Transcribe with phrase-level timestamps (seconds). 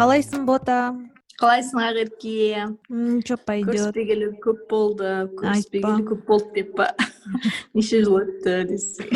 [0.00, 0.96] қалайсың бота?
[1.40, 6.86] Қалайсың ақерке ничего пойдет көріспегелі көп болды көріспегелі көп болды деп па?
[7.76, 9.10] Неше жыл өтті десең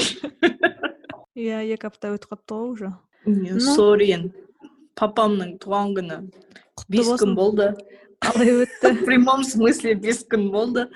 [1.40, 2.92] иә екі апта өтіп қалыпты ғой уже.
[3.24, 4.32] Енді.
[5.00, 6.20] Папамның туған күні.
[6.92, 7.70] Бес күн болды.
[8.24, 8.90] Қалай өтті?
[8.98, 10.86] В прямом смысле бес күн болды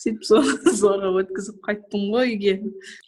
[0.00, 2.54] сөйтіп соны зорға өткізіп қайттым ғой үйге.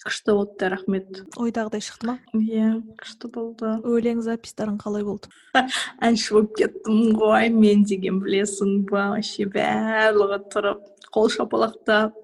[0.05, 1.23] Күшті болды рахмет.
[1.41, 2.17] Ойдағыдай шықты ма?
[2.37, 3.77] Иә күшті болды?
[3.83, 5.33] Өлең записьтарың қалай болды?
[6.07, 9.13] Әнші болып кеттім ғой мен деген білесің ба?
[9.17, 12.19] Вообще барлығы тұрып қол шапалақтап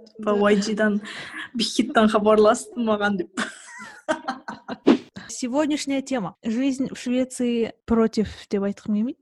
[1.54, 3.44] бихиттан хабарласты маған деп.
[5.40, 6.34] Сегодняшняя тема.
[6.42, 8.26] Жизнь в Швеции против,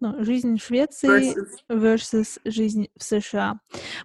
[0.00, 1.36] но жизнь в Швеции
[1.70, 3.60] versus жизнь в США.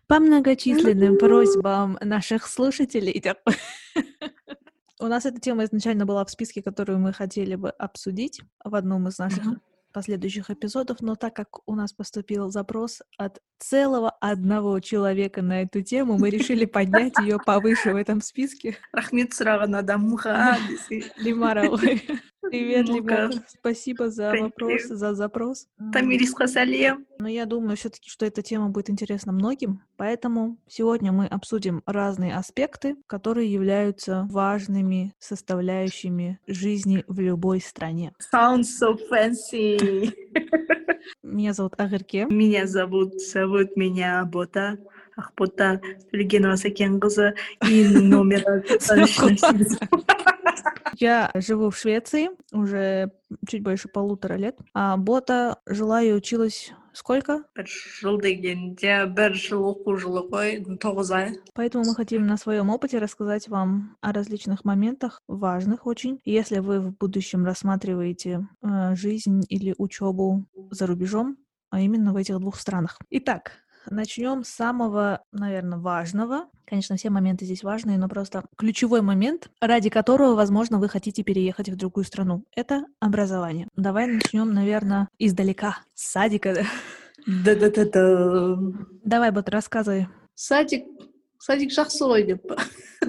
[0.07, 3.23] По многочисленным просьбам наших слушателей.
[4.99, 9.07] У нас эта тема изначально была в списке, которую мы хотели бы обсудить в одном
[9.07, 9.45] из наших
[9.91, 15.81] последующих эпизодов, но так как у нас поступил запрос от целого одного человека на эту
[15.81, 18.77] тему, мы решили поднять ее повыше в этом списке.
[18.93, 20.57] рахмет сұраған адамға
[21.23, 21.67] лимара
[22.51, 23.31] Привет, Лимара.
[23.47, 25.67] Спасибо за вопрос, за запрос.
[25.93, 27.05] Тамирисқа сәлем.
[27.19, 32.35] Но я думаю все-таки, что эта тема будет интересна многим, поэтому сегодня мы обсудим разные
[32.35, 38.11] аспекты, которые являются важными составляющими жизни в любой стране.
[38.33, 40.11] Sounds so fancy.
[41.23, 42.25] Меня зовут Агырке.
[42.25, 44.77] Меня зовут, зовут меня Бота.
[45.17, 45.81] Ақбота
[46.11, 47.33] Төлегенова Сәкенқызы
[47.67, 48.63] и номер
[50.99, 53.11] Я живу в Швеции уже
[53.47, 54.57] чуть больше полутора лет.
[54.73, 57.43] А Бота жила и училась сколько?
[61.53, 66.19] Поэтому мы хотим на своем опыте рассказать вам о различных моментах, важных очень.
[66.25, 71.37] Если вы в будущем рассматриваете э, жизнь или учебу за рубежом,
[71.69, 72.99] а именно в этих двух странах.
[73.09, 73.53] Итак,
[73.89, 76.45] Начнем с самого, наверное, важного.
[76.65, 81.69] Конечно, все моменты здесь важные, но просто ключевой момент, ради которого, возможно, вы хотите переехать
[81.69, 83.67] в другую страну, это образование.
[83.75, 86.65] Давай начнем, наверное, издалека, с садика.
[87.27, 88.57] Да-да-да-да.
[89.03, 90.07] Давай, вот рассказывай.
[90.35, 90.85] Садик
[91.41, 92.51] садик жақсы ғой деп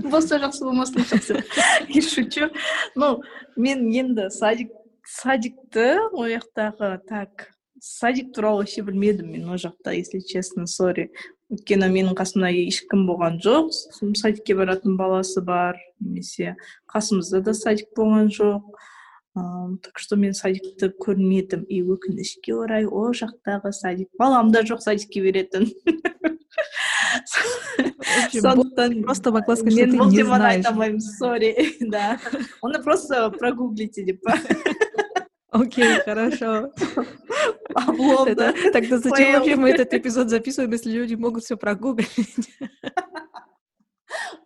[0.08, 1.42] болса жақсы болмасын жақсы
[1.88, 2.48] и шучу
[2.96, 3.20] ну
[3.56, 4.72] мен енді садик
[5.04, 7.50] садикті ол жақтағы так
[7.82, 11.10] садик туралы вообще білмедім мен ол жақта если честно сори.
[11.50, 13.74] Өйткені менің қасымда ешкім болған жоқ.
[14.14, 16.54] Садикке баратын баласы бар немесе
[16.86, 18.62] қасымызда да садик болған жоқ.
[19.34, 21.66] Ыыы так что мен садикті көрмедім.
[21.66, 25.66] И өкінішке орай ол жақтағы садик балам да жоқ садикке беретін.
[28.30, 31.56] Сондықтан просто что ты не знаешь айта алмаймын сори.
[31.80, 32.20] Да.
[32.62, 34.38] Оны просто прогуглите деп па
[35.52, 36.70] Окей, хорошо.
[38.72, 42.08] Тогда зачем вообще мы этот эпизод записываем, если люди могут все прогуглить?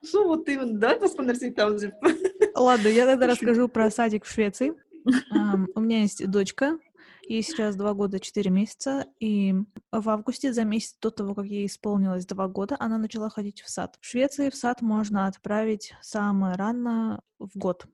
[0.04, 0.78] Что вот именно?
[0.78, 1.76] Давай посмотрим там.
[2.54, 4.74] Ладно, я тогда расскажу про садик в Швеции.
[5.74, 6.78] У меня есть дочка,
[7.28, 9.54] ей сейчас два года четыре месяца, и
[9.92, 13.70] в августе, за месяц до того, как ей исполнилось два года, она начала ходить в
[13.70, 13.96] сад.
[14.00, 17.86] В Швеции в сад можно отправить самое рано в год.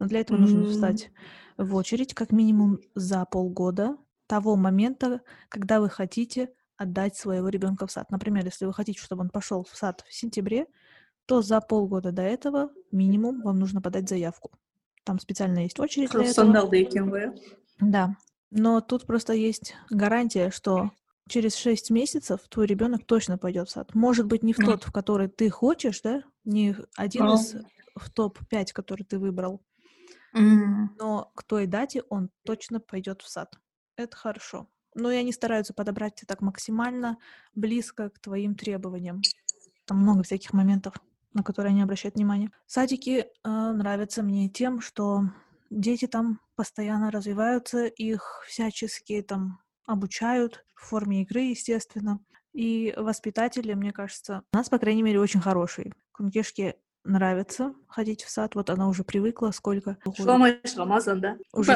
[0.00, 1.10] Но для этого нужно встать
[1.56, 3.96] в очередь как минимум за полгода
[4.26, 8.10] того момента, когда вы хотите отдать своего ребенка в сад.
[8.10, 10.66] Например, если вы хотите, чтобы он пошел в сад в сентябре,
[11.26, 14.50] то за полгода до этого минимум вам нужно подать заявку.
[15.04, 16.30] Там специально есть очередь для этого.
[17.80, 18.16] Да.
[18.50, 20.90] Но тут просто есть гарантия, что
[21.28, 23.94] через 6 месяцев твой ребенок точно пойдет в сад.
[23.94, 27.56] Может быть, не в тот, в который ты хочешь, да, не один из
[27.96, 29.62] в топ-5, который ты выбрал,
[30.32, 33.56] но к той дате он точно пойдет в сад.
[33.96, 34.68] Это хорошо.
[34.94, 37.18] Но и они стараются подобрать тебя так максимально
[37.54, 39.22] близко к твоим требованиям.
[39.86, 40.94] Там много всяких моментов,
[41.32, 42.50] на которые они обращают внимание.
[42.66, 45.22] Садики э, нравятся мне тем, что
[45.70, 52.20] дети там постоянно развиваются, их всячески там обучают в форме игры, естественно.
[52.52, 55.92] И воспитатели, мне кажется, у нас, по крайней мере, очень хорошие.
[56.12, 58.54] Кункешки нравится ходить в сад.
[58.54, 59.96] Вот она уже привыкла, сколько.
[60.76, 61.36] Рамазан, да?
[61.52, 61.72] Уже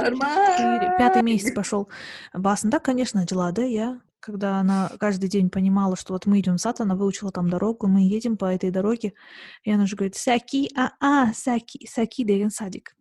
[0.98, 1.88] пятый месяц пошел.
[2.34, 6.60] Басында, конечно, дела, да, я когда она каждый день понимала, что вот мы идем в
[6.60, 9.14] сад, она выучила там дорогу, мы едем по этой дороге,
[9.62, 12.94] и она же говорит, саки, а-а, саки, саки деген садик.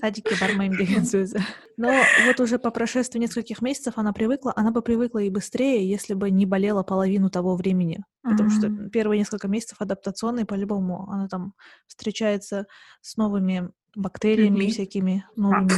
[0.00, 1.42] Садике бармайм деген сөзі.
[1.76, 1.90] Но
[2.26, 6.30] вот уже по прошествии нескольких месяцев она привыкла, она бы привыкла и быстрее, если бы
[6.30, 8.04] не болела половину того времени.
[8.22, 11.54] Потому что первые несколько месяцев адаптационные, по-любому, она там
[11.86, 12.66] встречается
[13.00, 15.70] с новыми бактериями всякими новыми.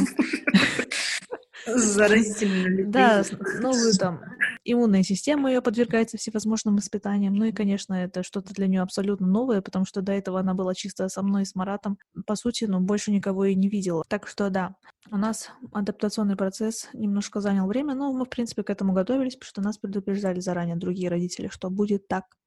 [1.65, 2.91] Заразительно.
[2.91, 3.23] Да,
[3.61, 4.19] новую там
[4.65, 7.33] иммунная система ее подвергается всевозможным испытаниям.
[7.33, 10.73] Ну и, конечно, это что-то для нее абсолютно новое, потому что до этого она была
[10.73, 11.97] чисто со мной и с Маратом.
[12.25, 14.03] По сути, ну, больше никого и не видела.
[14.07, 14.75] Так что да,
[15.11, 19.49] у нас адаптационный процесс немножко занял время, но мы, в принципе, к этому готовились, потому
[19.49, 22.37] что нас предупреждали заранее другие родители, что будет так.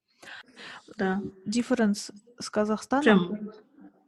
[0.97, 1.23] Да.
[1.45, 3.29] Дифференс с Казахстаном...
[3.29, 3.51] Прям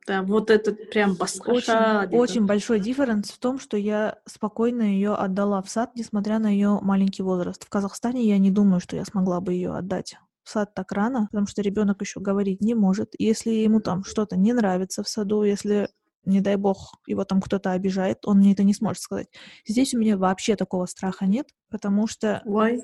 [0.08, 2.06] да, вот этот прям баскаша.
[2.06, 6.46] Очень, очень большой дифференс в том, что я спокойно ее отдала в сад, несмотря на
[6.46, 7.62] ее маленький возраст.
[7.62, 11.28] В Казахстане я не думаю, что я смогла бы ее отдать в сад так рано,
[11.30, 13.10] потому что ребенок еще говорить не может.
[13.18, 15.90] Если ему там что-то не нравится в саду, если
[16.24, 19.28] не дай бог, его там кто-то обижает, он мне это не сможет сказать.
[19.66, 22.42] Здесь у меня вообще такого страха нет, потому что...
[22.46, 22.80] Why?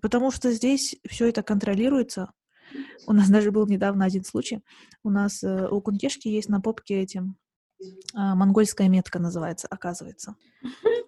[0.00, 2.32] Потому что здесь все это контролируется,
[3.06, 4.62] у нас даже был недавно один случай.
[5.04, 7.36] У нас э, у кунтешки есть на попке этим
[8.14, 10.36] а, монгольская метка называется, оказывается.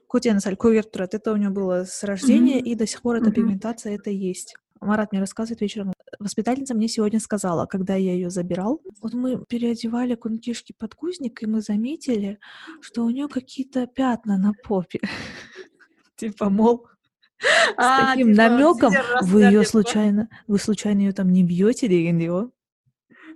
[0.07, 1.15] Кутенсаль, кувертурат.
[1.15, 4.55] Это у него было с рождения, и до сих пор эта пигментация это есть.
[4.81, 5.94] Марат мне рассказывает вечером.
[6.19, 11.47] Воспитательница мне сегодня сказала, когда я ее забирал, вот мы переодевали кунтишки под кузник, и
[11.47, 12.39] мы заметили,
[12.81, 15.01] что у нее какие-то пятна на попе.
[16.17, 16.87] Типа, мол,
[17.39, 17.45] с
[17.77, 22.51] А, таким типа, намеком вы ее случайно, вы случайно ее там не бьете ғой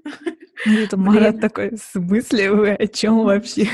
[0.66, 3.69] Ну, это Марат такой, в смысле вы о чем вообще?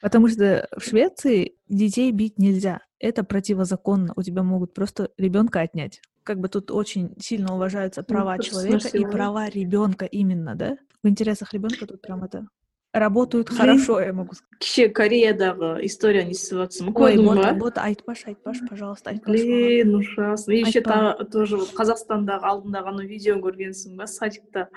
[0.00, 2.80] Потому что в Швеции детей бить нельзя.
[2.98, 4.12] Это противозаконно.
[4.16, 8.87] У тебя могут просто ребенка отнять Как бы тут очень сильно уважаются права это человека
[8.87, 9.11] и смешно.
[9.11, 10.77] права ребенка именно, да?
[11.03, 12.47] В интересах ребенка тут прям это
[12.93, 13.57] работают Блин.
[13.59, 14.59] хорошо, я могу сказать.
[14.59, 19.29] кеше кореядағы историяны естіп жатырсың ба Ой, көрдің вот, ба вот, айтпаш, айтпаш, пожалуйста, айтпаш.
[19.35, 19.43] маған.
[19.43, 20.89] блин ужасно и еще Айтпа.
[21.17, 24.69] та- тоже вот қазақстандағы алдындағы ана видеоны көргенсің ба садикта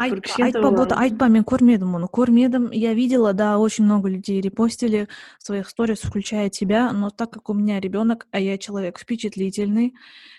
[0.00, 0.96] Айтпа, кішкентай айтпа, вот баланы.
[0.96, 2.06] айтпа, мен көрмедім оны.
[2.08, 5.08] Көрмедім, я видела, да, очень много людей репостили
[5.38, 9.92] в своих сторис, включая тебя, но так как у меня ребенок, а я человек впечатлительный,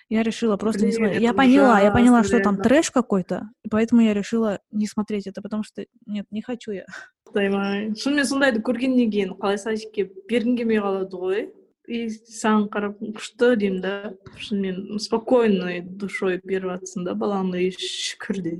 [0.09, 1.17] я решила просто не Блин, смотреть.
[1.17, 2.63] это Я поняла, я поняла, ужасно, что там реально.
[2.63, 6.85] трэш какой-то, и поэтому я решила не смотреть это, потому что, нет, не хочу я.
[7.31, 11.39] құдайым шынымен сондайды көргеннен кейін қалай садикке бергің келмей қалады ғой
[11.87, 13.93] и саған қарап күшті деймін да
[14.39, 18.53] шынымен спокойной душой беріп жатрсың да балаңды и шүкір де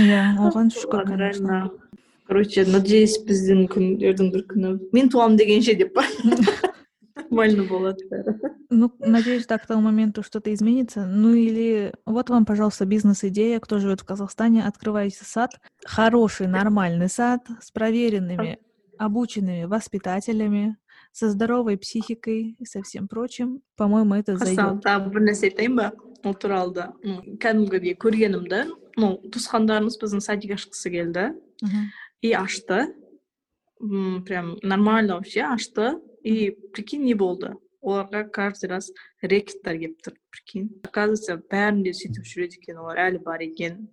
[0.00, 1.46] Иә, оған шүкір, Ладно, конечно.
[1.46, 1.70] реально.
[2.26, 6.04] короче надеюсь біздің күндердің бір күні мен туамын дегенше деп па
[7.14, 8.34] нормально болады бәрі
[8.70, 11.06] Ну, надеюсь, так к тому моменту что-то изменится.
[11.06, 17.46] Ну или вот вам, пожалуйста, бизнес-идея, кто живет в Казахстане, открывайте сад, хороший, нормальный сад
[17.60, 18.58] с проверенными,
[18.98, 20.76] обученными воспитателями,
[21.11, 23.61] Со здоровой психикой и со всем прочим.
[23.75, 24.85] По-моему, это хасан зайдет.
[24.85, 25.91] тағы бір нәрсе айтайын ба
[26.23, 26.85] ол туралы да.
[27.03, 28.61] Ну, кәдімгідей көргенімді
[28.99, 31.33] ну туысқандарымыз біздің садик ашқысы келді
[32.21, 32.93] и ашты.
[33.79, 35.99] Прям нормально вообще ашты.
[36.23, 37.55] И прикинь не болды.
[37.81, 38.91] Оларға каждый раз
[39.21, 40.67] рекеттер келіп тұр прикинь.
[40.83, 43.87] Оказывается бәрінде сөйтіп жүреді екен олар әлі бар екен.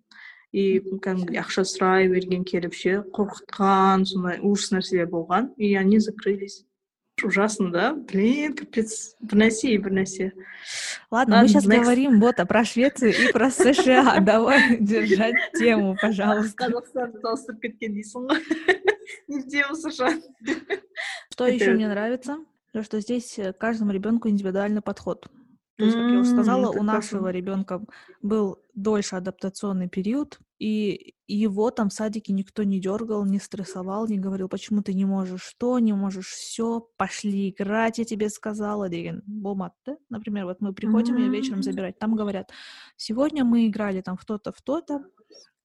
[0.50, 5.54] И кәдімгідей ақша сұрай берген келіп ше қорқытқан сондай ужас нәрселер болған.
[5.56, 6.64] И они закрылись.
[7.23, 10.31] ужасно да блин капец бір нәрсе и бір нәрсе
[11.11, 11.81] Ладно, мы Ладно, сейчас next.
[11.83, 14.19] говорим вот а про Швецию и про США.
[14.21, 16.65] Давай держать тему, пожалуйста.
[16.65, 18.41] қазақстанды салыстырып кеткен дейсің ғой
[19.27, 20.09] не в тему сша
[21.31, 22.37] Что еще Это- мне нравится?
[22.73, 25.27] То, что здесь э, каждому ребенку индивидуальный подход.
[25.77, 27.37] То есть, как я уже сказала, М, у это нашего классно.
[27.37, 27.81] ребенка
[28.21, 34.18] был дольше адаптационный период, и его там в садике никто не дергал, не стрессовал, не
[34.18, 39.22] говорил, почему ты не можешь то, не можешь все, пошли играть, я тебе сказала, деген
[39.84, 39.96] да?
[40.08, 42.50] Например, вот мы приходим ее вечером забирать, там говорят,
[42.96, 45.04] сегодня мы играли там в то-то, в то-то,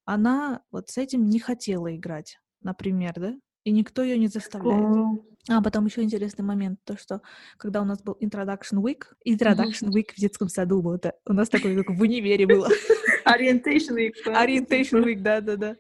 [0.06, 3.36] она вот с этим не хотела играть, например, да?
[3.63, 5.22] И никто ее не заставляет.
[5.50, 7.22] А потом еще интересный момент, то что
[7.58, 11.50] когда у нас был introduction week, introduction week в детском саду был, это у нас
[11.50, 12.68] такой как в универе было,
[13.25, 15.77] Orientation week, orientation week, да-да-да.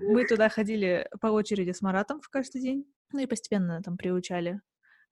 [0.00, 4.62] Мы туда ходили по очереди с Маратом в каждый день, ну и постепенно там приучали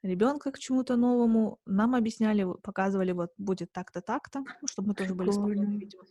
[0.03, 5.15] ребенка к чему-то новому, нам объясняли, показывали, вот будет так-то, так-то, ну, чтобы мы тоже
[5.15, 6.05] были спокойны, видимо.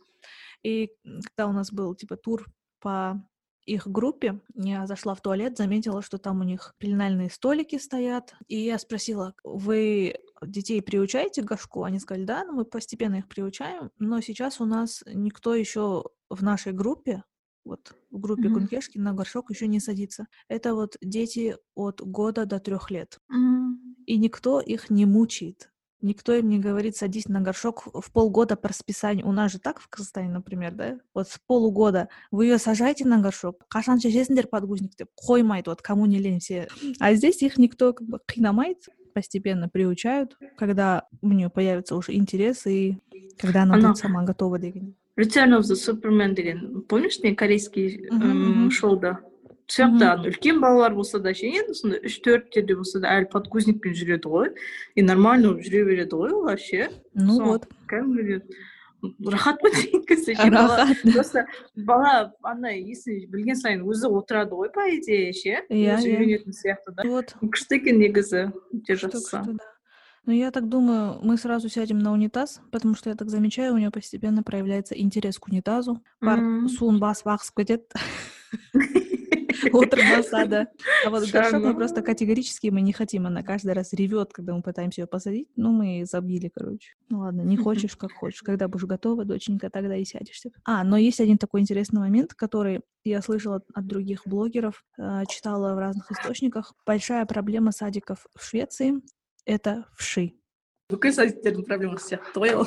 [0.62, 2.46] И когда у нас был типа тур
[2.80, 3.22] по
[3.66, 8.58] их группе, я зашла в туалет, заметила, что там у них пеленальные столики стоят, и
[8.60, 11.84] я спросила, вы детей приучаете к горшку?
[11.84, 16.42] Они сказали, да, но мы постепенно их приучаем, но сейчас у нас никто еще в
[16.42, 17.24] нашей группе,
[17.64, 18.50] вот в группе Мгм.
[18.50, 20.26] Кункешки на горшок еще не садится.
[20.48, 25.71] Это вот дети от года до трех лет, М, и никто их не мучает.
[26.02, 29.26] Никто им не говорит, садись на горшок в полгода по расписанию.
[29.28, 30.98] У нас же так в Казахстане, например, да?
[31.14, 36.06] Вот с полугода вы ее сажаете на горшок, қашан шешесіңдер подгузник деп қоймайды, вот кому
[36.06, 36.66] не лень все.
[36.98, 38.80] А здесь их никто как бы қинамайды,
[39.14, 42.98] постепенно приучают, когда у нее появится уже интерес и
[43.38, 44.94] когда она Она- будет сама готова деген.
[45.16, 48.70] Return of the Superman деген помнишь не корейский Мгм, м, мгм.
[48.70, 49.20] шоуда
[49.67, 53.27] сол жақта ана үлкен балалар болса да ше енді сондай үш төрттерде болса да әлі
[53.33, 54.53] подгузникпен жүреді ғой
[54.95, 57.45] и нормально болып жүре береді ғой олар ше Ну Сол.
[57.45, 57.67] вот.
[57.91, 58.41] кәдімгідей
[59.27, 60.97] рахат па деген кезде ше бала Рахат.
[61.13, 66.17] просто бала андай есін білген сайын өзі отырады ғой по идее ше Иә, өзі иә.
[66.17, 67.35] үйренетін сияқты да Вот.
[67.41, 69.63] күшті екен негізі өте Что, жақсы что, да.
[70.25, 73.77] Но я так думаю, мы сразу сядем на унитаз, потому что я так замечаю, у
[73.77, 76.01] нее постепенно проявляется интерес к унитазу.
[76.19, 76.67] Бар Мгм.
[76.67, 77.85] суын басып ағысып кетеді.
[79.72, 80.68] Отырмаса, да.
[81.06, 83.26] А вот горшок мы просто категорически мы не хотим.
[83.26, 85.48] Она каждый раз ревет, когда мы пытаемся ее посадить.
[85.56, 86.94] Ну, мы забили, короче.
[87.08, 88.42] Ну ладно, не хочешь, как хочешь.
[88.42, 90.50] Когда будешь готова, доченька, тогда и сядешься.
[90.64, 95.24] А, но есть один такой интересный момент, который я слышала от- от других блогеров, э,
[95.28, 96.72] читала в разных источниках.
[96.86, 98.94] Большая проблема садиков в Швеции—
[99.44, 100.34] это вши.
[100.92, 102.66] садиктердің проблемасы сияқты ғой ол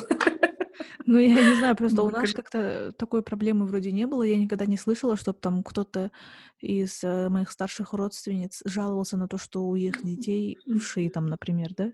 [1.05, 4.23] Ну, я не знаю, просто у Ну, нас как- как-то такой проблемы вроде не было.
[4.23, 6.11] Я никогда не слышала, чтобы там кто-то
[6.59, 11.69] из э, моих старших родственниц жаловался на то, что у их детей вши там, например,
[11.77, 11.91] да?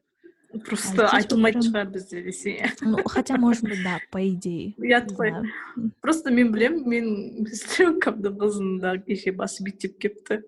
[0.66, 4.74] просто здесь вот айтылмайтын прям- шығар бізде десе Ну, хотя, может быть, да, по идее.
[4.80, 5.92] ұят Не қой знаю.
[6.02, 10.42] просто мен білемін мен стрелкамды қызым да кеше басы бүйтіп кепті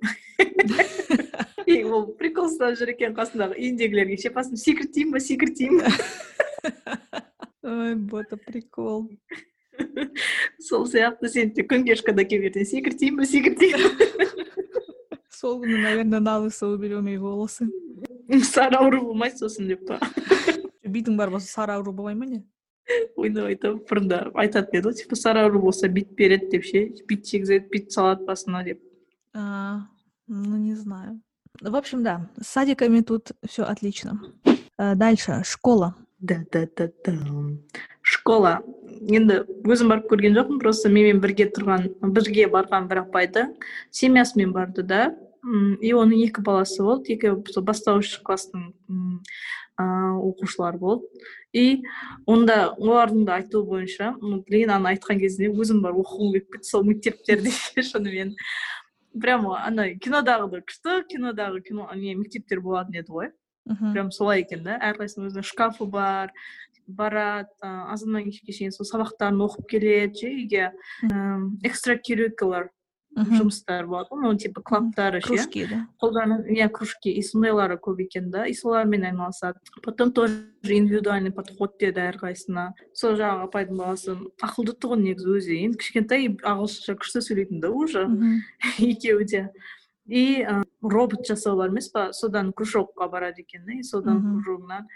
[1.67, 5.87] и ол прикол ұстап жүр екен қасындағы үйіндегілерге шепасын секіртейін ба секіртейін ба
[7.63, 9.09] Ой, бота, прикол.
[10.59, 14.25] сол сияқты сен де күнге ешқада келіп ертең секіртейін ба секіртейін ба
[15.39, 17.69] Сол күні, наверное, на лысо уберем ей волосы.
[18.43, 19.99] сары ауру болмайды сосын деп па
[20.83, 22.43] Битің бар болса сары ауру болмай ма не?
[23.15, 27.25] ойнап айтып бұрында айтатын еді ғой типа сары ауру болса бит береді деп ше бит
[27.25, 28.81] жегізеді бит салады басына деп
[29.33, 29.85] А,
[30.27, 31.21] ну, не знаю.
[31.61, 34.19] В общем, да, с садиками тут все отлично.
[34.77, 35.95] Э, Дальше, школа.
[36.24, 37.12] Да да да да
[38.04, 38.58] школа.
[39.04, 43.48] Енді өзім барып көрген жоқпын просто менімен бірге тұрған бірге барған бір апайды.
[43.90, 45.14] Семьясымен барды да.
[45.80, 47.16] И оның екі баласы болды.
[47.16, 48.70] Екеуі бастауыш класстың
[49.76, 51.24] оқушылары болды.
[51.52, 51.82] И
[52.26, 57.52] онда олардың да айтуы бойынша ана айтқан кезде өзім барып оқығым келіп кетті сол мектептерде
[57.90, 58.34] шынымен.
[59.20, 63.32] Прямо ана кинодағыдай күшті кинодағы кино не мектептер болатын еді ғой.
[63.66, 63.92] Мгм.
[63.92, 64.78] прям солай екен да?
[64.78, 66.32] Әрқайсысының өзінің шкафы бар
[66.86, 70.72] барады азаннан кешке шейін сол сабақтарын оқып келеді ше үйге.
[71.64, 72.68] Экстра curricular
[73.14, 73.36] Мгм.
[73.38, 75.28] жұмыстар болады ғой ну типа клубтары ше.
[75.28, 75.86] Кружки, да?
[76.02, 79.60] қолданып иә кружки и сондайлары көп екен да и солармен айналысады.
[79.84, 82.72] Потом тоже индивидуальный подход деді әрқайсысына.
[82.92, 85.60] Сол жаңағы апайдың баласы ақылды тұғын негізі өзі.
[85.62, 88.02] Енді кішкентай ағылшынша күшті сөйлейтін да уже
[88.82, 89.50] екеуі де.
[90.06, 90.44] И
[90.84, 92.12] робот жасау бар емес па?
[92.12, 94.86] Содан кружокқа барады екен да и содан кружогынан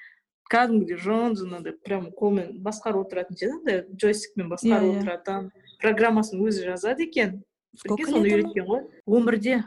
[0.50, 5.00] кәдімгідей жон андай прям қолмен басқарып отыратын ше андай джойстикпен басқарып Иә, иә.
[5.02, 7.42] отырады там программасын өзі жазады екен.
[7.83, 8.87] Прикинь соны үйреткен ғой.
[9.07, 9.64] Он бірде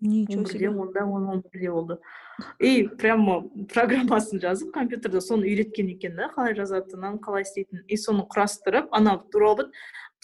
[0.00, 0.70] Ничего себе.
[0.70, 1.98] онда он он бірде болды.
[2.58, 3.42] И прямо
[3.72, 7.84] программасын жазып компьютерде соны үйреткен екен да қалай жазатынын қалай істейтінін.
[7.86, 9.70] И соны құрастырып ана робот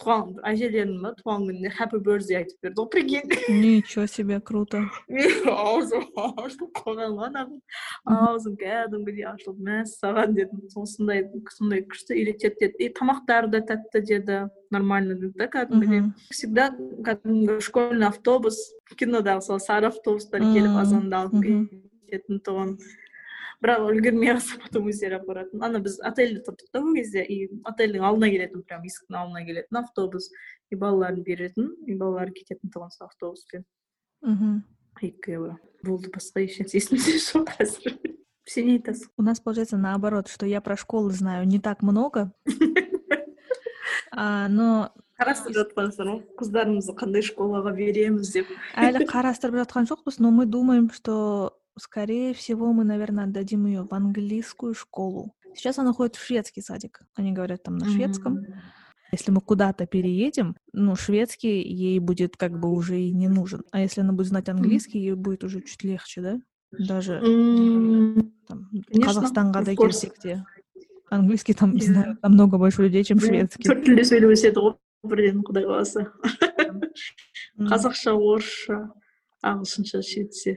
[0.00, 3.34] туған әжелерінің ба туған күніне happy birthday айтып берді ғой прикинь.
[3.60, 4.80] Ничего себе, круто.
[5.08, 7.60] мен аузым ашылып қалған ғой
[8.06, 12.74] аузым кәдімгідей ашылып мәссаған дедім сондай сондай күшті үйретеді деді.
[12.80, 14.40] И тамақтары да тәтті деді
[14.70, 16.08] нормально деді да кәдімгідей.
[16.30, 16.70] Всегда
[17.04, 18.58] кәдімгі школьный автобус
[18.96, 21.68] кинодағы сол сары автобустар келіп Мм, азанды алып мгм.
[22.10, 22.74] кететін тұғын.
[23.63, 27.49] бірақ үлгермей қалса потом өздері алып баратын ана біз отельде тұрдық та ол кезде и
[27.63, 30.29] отельдің алдына келетін прям есіктің алдына келетін автобус
[30.71, 33.65] и балаларын беретін и балалары кететін тұғын сол автобуспен
[34.25, 34.63] Мгм.
[35.01, 37.97] екеуі болды басқа ешнәрсе есімде жоқ қазір
[38.45, 42.31] сен не айтасың У нас получается наоборот, что я про школы знаю не так много,
[44.11, 50.31] а, но қарастырып жатқансың ғой қыздарымызды қандай школаға береміз деп әлі қарастырып жатқан жоқпыз, но
[50.31, 55.33] мы думаем, что скорее всего мы, наверное, отдадим ее в английскую школу.
[55.55, 57.01] Сейчас она ходит в шведский садик.
[57.15, 58.33] Они говорят там на шведском.
[58.33, 58.53] Мгм.
[59.11, 63.63] Если мы куда-то переедем, ну, шведский ей будет как бы уже и не нужен.
[63.71, 66.37] А если она будет знать английский, ей будет уже чуть легче, да?
[66.71, 69.91] Даже М, там, Конечно, Казахстанға да of course.
[69.91, 70.43] келсек те.
[71.09, 71.83] Английский там Иә.
[71.85, 73.63] знают намного больше людей, чем иә, шведский.
[73.69, 74.75] төрт тілде сөйлеседі ғой
[75.05, 76.11] бірден құдай қаласа
[77.57, 77.67] М.
[77.69, 78.91] қазақша орысша
[79.42, 80.56] ағылшынша шветсе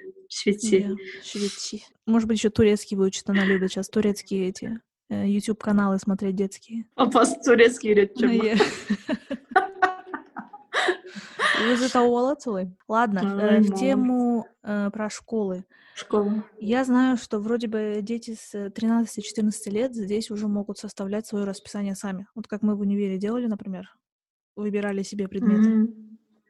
[0.87, 1.83] Да, шведчи.
[2.05, 6.85] Может быть, еще турецкий выучит, она любит сейчас турецкие эти э, YouTube-каналы смотреть детские.
[6.95, 8.59] апасы турецкий үйретіп.
[11.63, 12.65] Өзі тауып алады солай.
[12.89, 15.63] Ладно, э, в тему э, про школы.
[15.95, 21.27] школа Я знаю, что вроде бы дети с э, 13-14 лет здесь уже могут составлять
[21.27, 22.27] свое расписание сами.
[22.35, 23.95] Вот как мы в универе делали, например,
[24.55, 25.69] выбирали себе предметы.
[25.69, 26.02] Мгм.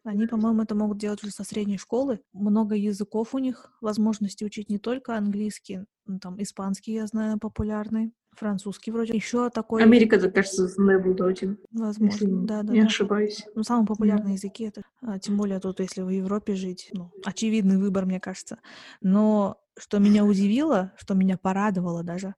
[0.04, 2.20] Они, по-моему, это могут делать уже со средней школы.
[2.34, 8.14] Много языков у них, возможности учить не только английский, ну, там испанский, я знаю, популярный,
[8.36, 9.14] французский вроде.
[9.14, 12.88] Еще такой, америкада кажется сондай болды очень если возможно, да, да, не да.
[12.88, 17.12] ошибаюсь Ну, самые популярные языки это, а, тем более тут, если в Европе жить, ну,
[17.24, 18.60] очевидный выбор, мне кажется.
[19.02, 22.36] Но что меня удивило, что меня порадовало даже,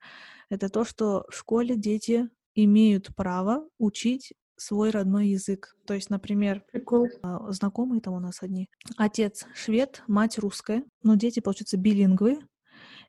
[0.50, 5.76] это то, что в школе дети имеют право учить свой родной язык.
[5.86, 8.70] То есть, например, прикол а, знакомые там у нас одни.
[8.98, 12.40] Отец швед, мать русская, но дети, получается, билингвы,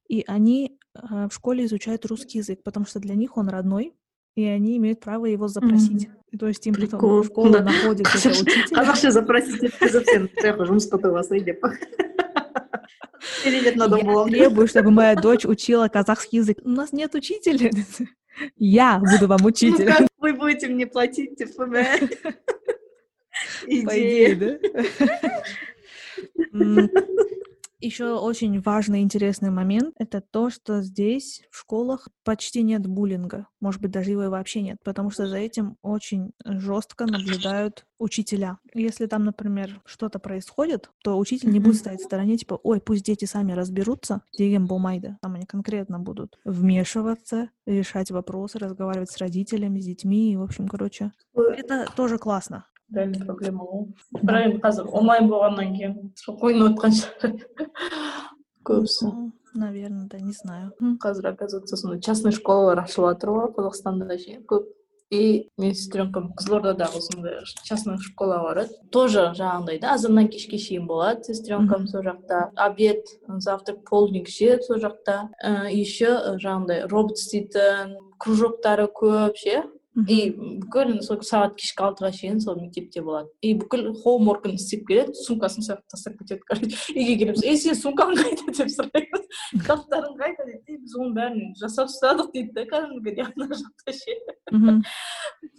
[0.09, 3.95] и они а, в школе изучают русский язык, потому что для них он родной,
[4.35, 6.09] и они имеют право его запросить.
[6.31, 7.63] И То есть им потом Прикол, в школу да.
[7.63, 8.75] находит учитель.
[8.75, 11.63] қазақша запросить еткізіп сен жаққа жұмысқа тұрғасай деп
[13.45, 16.59] перевод надо Я требую, чтобы моя дочь учила казахский язык.
[16.63, 17.71] У нас нет учителя.
[18.57, 19.87] Я буду вам Ну учителем.
[19.93, 21.37] как вы будете мне платить
[23.67, 24.59] идее, идея да?
[27.79, 33.49] Еще очень важный интересный момент— это то, что здесь в школах почти нет буллинга.
[33.61, 38.59] Может быть, даже его и вообще нет, потому что за этим очень жестко наблюдают учителя.
[38.73, 43.05] Если там, например, что-то происходит, то учитель не будет стоять в стороне, типа, ой, пусть
[43.05, 45.17] дети сами разберутся, деген болмайды.
[45.21, 50.67] Там они конкретно будут вмешиваться, решать вопросы, разговаривать с родителями, с детьми, и, в общем,
[50.69, 52.67] короче, это тоже классно.
[52.95, 53.65] Реально проблема.
[53.65, 57.37] Ғой бірақ енді қазір онлайн болғаннан кейін спокойно отқан шығар
[58.67, 59.13] көбісі
[59.57, 60.73] Наверное, да, не знаю.
[61.01, 64.67] Қазір оказывается сондай частный школалар ашылып жатыр ғой қазақстанда ше көп
[65.11, 71.29] и менің сестренкам қызылордадағы сондай частный школа барады тоже жаңағындай да азаннан кешке шейін болады
[71.29, 75.29] сестренкам сол жақта обед завтрак полдник ішеді сол жақта
[75.71, 76.11] еще
[76.43, 79.63] жаңағындай робот істейтін кружоктары көп ше.
[80.05, 80.19] И
[80.61, 83.31] бүкіл сол сағат кешкі алтыға шейін сол мектепте болады.
[83.41, 86.77] И бүкіл homework ін істеп келеді сумкасын сол жаққа тастап кетеді короче.
[86.93, 87.45] Үйге келеміз.
[87.47, 88.53] Ей сенің сумкаң қайда?
[88.59, 89.25] деп сұраймыз.
[89.55, 90.47] Кітаптарың қайда?
[90.51, 94.19] дейді «Ей, біз оның бәрін жасап тастадық дейді да кәдімгідей ана жақта ше.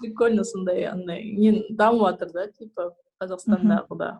[0.01, 4.11] Прикольно сондай андай не дамып жатыр да типа қазақстандағы да.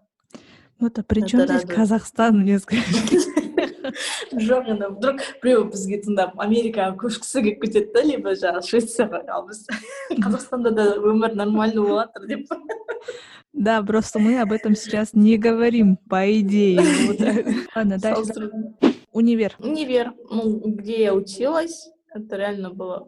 [0.79, 1.65] Ну, это при чем здесь.
[1.65, 2.83] Казахстан, мне скажи?
[4.33, 9.47] жоқ енді вдруг біреу бізге тыңдап америкаға көшкісі келіп кетеді да либо жаңағы швецияға ал
[9.47, 9.63] біз
[10.23, 12.47] қазақстанда да өмір нормально болып жатыр деп
[13.53, 16.79] Да, просто мы об этом сейчас не говорим, по идее.
[17.75, 18.51] Ладно, дальше.
[19.11, 19.55] Универ.
[19.59, 23.07] Универ, ну, где я училась, это реально было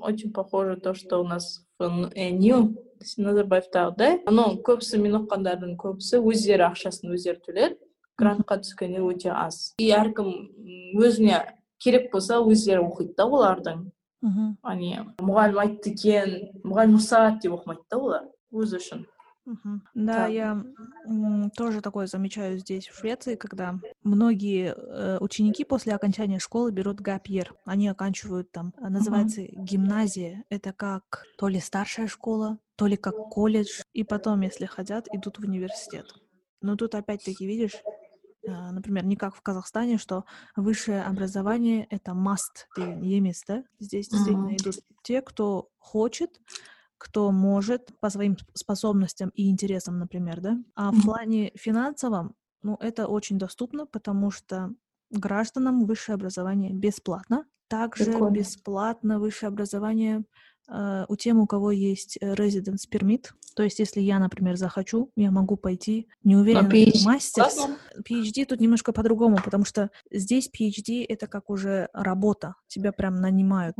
[0.00, 2.76] очень похоже то, что у нас в Н- э, НИУ
[3.16, 4.18] назарбаевтағы да?
[4.30, 7.76] Но көбісі мен оқығандардың көбісі өздері ақшасын өздері төледі
[8.19, 11.41] грантқа түскені өте аз и әркім м, өзіне
[11.79, 14.57] керек болса өздері оқиды да олардың Мгм.
[14.63, 19.05] они мұғалім айтты екен мұғалім ұрсады деп оқымайды да олар өзі үшін
[19.45, 19.81] Мгм.
[19.93, 20.31] Да, Так.
[20.31, 20.63] я
[21.05, 26.99] м, тоже такое замечаю здесь, в Швеции, когда многие э, ученики после окончания школы берут
[26.99, 27.53] гапьер.
[27.63, 30.43] Они оканчивают там, а, называется гимназия.
[30.49, 33.81] Это как то ли старшая школа, то ли как колледж.
[33.93, 36.07] И потом, если хотят, идут в университет.
[36.61, 37.91] Но тут опять-таки, видишь, а,
[38.72, 40.24] например, не как в Казахстане, что
[40.56, 43.64] высшее образование— это must, деген емес, да?
[43.78, 46.40] Здесь действительно идут те, кто хочет,
[46.98, 50.58] кто может по своим сп- способностям и интересам, например, да.
[50.74, 54.74] А в плане финансовом, ну, это очень доступно, потому что
[55.10, 57.46] гражданам высшее образование бесплатно.
[57.68, 58.34] Также Прикольно.
[58.34, 60.24] бесплатно высшее образование
[61.08, 63.26] у тем, у кого есть э, residence permit.
[63.56, 67.76] То есть, если я, например, захочу, я могу пойти, не уверена, PhD классно.
[68.08, 73.76] PhD тут немножко по-другому, потому что здесь PhD это как уже работа, тебя прям нанимают.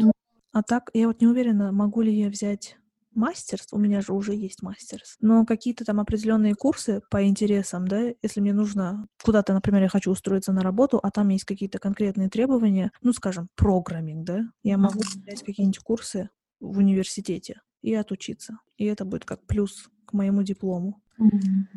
[0.53, 2.77] А так, я вот не уверена, могу ли я взять
[3.15, 8.13] мастерс, у меня же уже есть мастерс, но какие-то там определенные курсы по интересам, да,
[8.23, 12.29] если мне нужно куда-то, например, я хочу устроиться на работу, а там есть какие-то конкретные
[12.29, 18.85] требования, ну, скажем, программинг, да, я могу взять какие-нибудь курсы в университете и отучиться, и
[18.85, 21.03] это будет как плюс к моему диплому.
[21.19, 21.69] Мгм.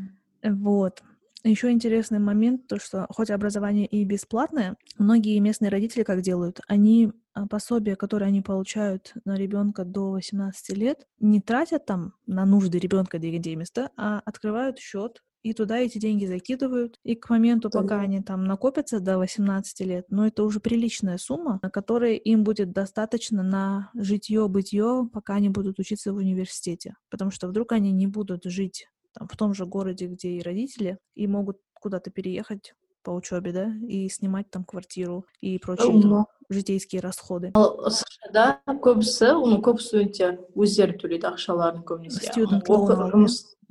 [0.43, 1.02] Вот.
[1.43, 6.62] Еще интересный момент, то что хоть образование и бесплатное, многие местные родители как делают?
[6.67, 12.46] Они а, пособия, которые они получают на ребенка до 18 лет, не тратят там на
[12.46, 16.98] нужды ребенка да, а открывают счет и туда эти деньги закидывают.
[17.04, 17.81] И к моменту, Да.
[17.81, 22.44] пока они там накопятся до 18 лет, ну, это уже приличная сумма, на которой им
[22.44, 26.96] будет достаточно на житье-бытие, пока они будут учиться в университете.
[27.11, 30.98] Потому что вдруг они не будут жить там, в том же городе, где и родители,
[31.14, 36.26] и могут куда-то переехать по учебе, да, и снимать там квартиру и прочие там Умно.
[36.50, 37.52] житейские расходы.
[37.54, 42.64] ал сша көбісі оны көп студенттер өздері төлейді ақшаларын көбінесе Student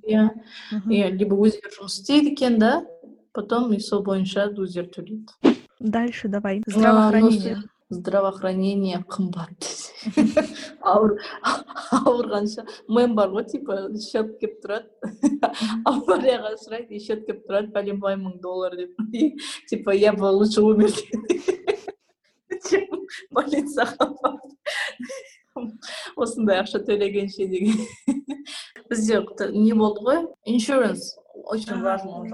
[0.02, 0.32] оқы- loan алып, жұмыс иә
[0.72, 0.90] Мгм.
[0.92, 2.86] иә либо өздері жұмыс істейді екен да
[3.34, 6.58] потом и сол бойынша өздері төлейді Дальше давай.
[6.58, 7.40] А, ну, Здравоохранение.
[7.40, 9.68] студент- здравоохранение қымбат
[10.82, 11.20] ауыр
[11.92, 15.40] ауырғанша мем бар ғой типа счет келіп тұрады Мгм.
[15.86, 19.36] аварияға ұшырайды и счет келіп тұрады бәленбай мың доллар деп И,
[19.70, 20.92] типа я бы лучше умер
[22.70, 22.88] чем
[23.32, 24.42] больницаға барып
[26.17, 27.83] осындай ақша төлегенше деген.
[28.91, 30.25] Бізде не болды ғой?
[30.47, 31.13] Иншуранс
[31.45, 32.25] очень важно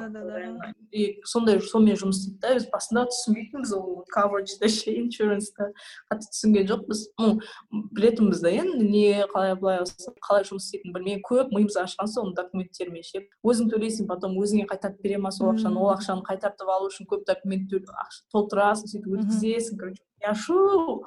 [0.93, 5.71] и сондай сонымен жұмыс істейді да біз басында түсінбейтінбіз ол coverage ше иншуранста
[6.11, 7.03] қатты түсінген жоқпыз.
[7.21, 7.39] Ну
[7.95, 9.85] білетінбіз да енді не қалай былай
[10.25, 13.27] қалай жұмыс істейтінін білмей көп миымыз ашқан соң документтермен ше.
[13.45, 17.27] Өзің төлейсің потом өзіңе қайтарып бере ма сол ақшаны ол ақшаны қайтартып алу үшін көп
[17.29, 17.71] документ
[18.33, 20.03] толтырасың сөйтіп өткізесің короче.
[20.25, 21.03] Я шу!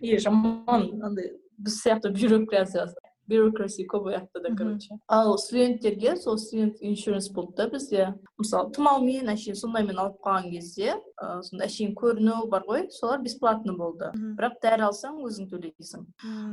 [0.00, 2.88] И жаман андай біз сияқты бюрокрация
[3.32, 4.96] бюрокраси көп ояқта да короче.
[5.08, 8.08] Ал студенттерге сол студент insurance болды да бізде.
[8.38, 13.76] Мысалы тұмаумен әшейін сондаймен алып қалған кезде ыыы сондай әшейін көріну бар ғой солар бесплатно
[13.78, 14.10] болды.
[14.38, 16.06] Бірақ дәрі алсаң өзің төлейсің.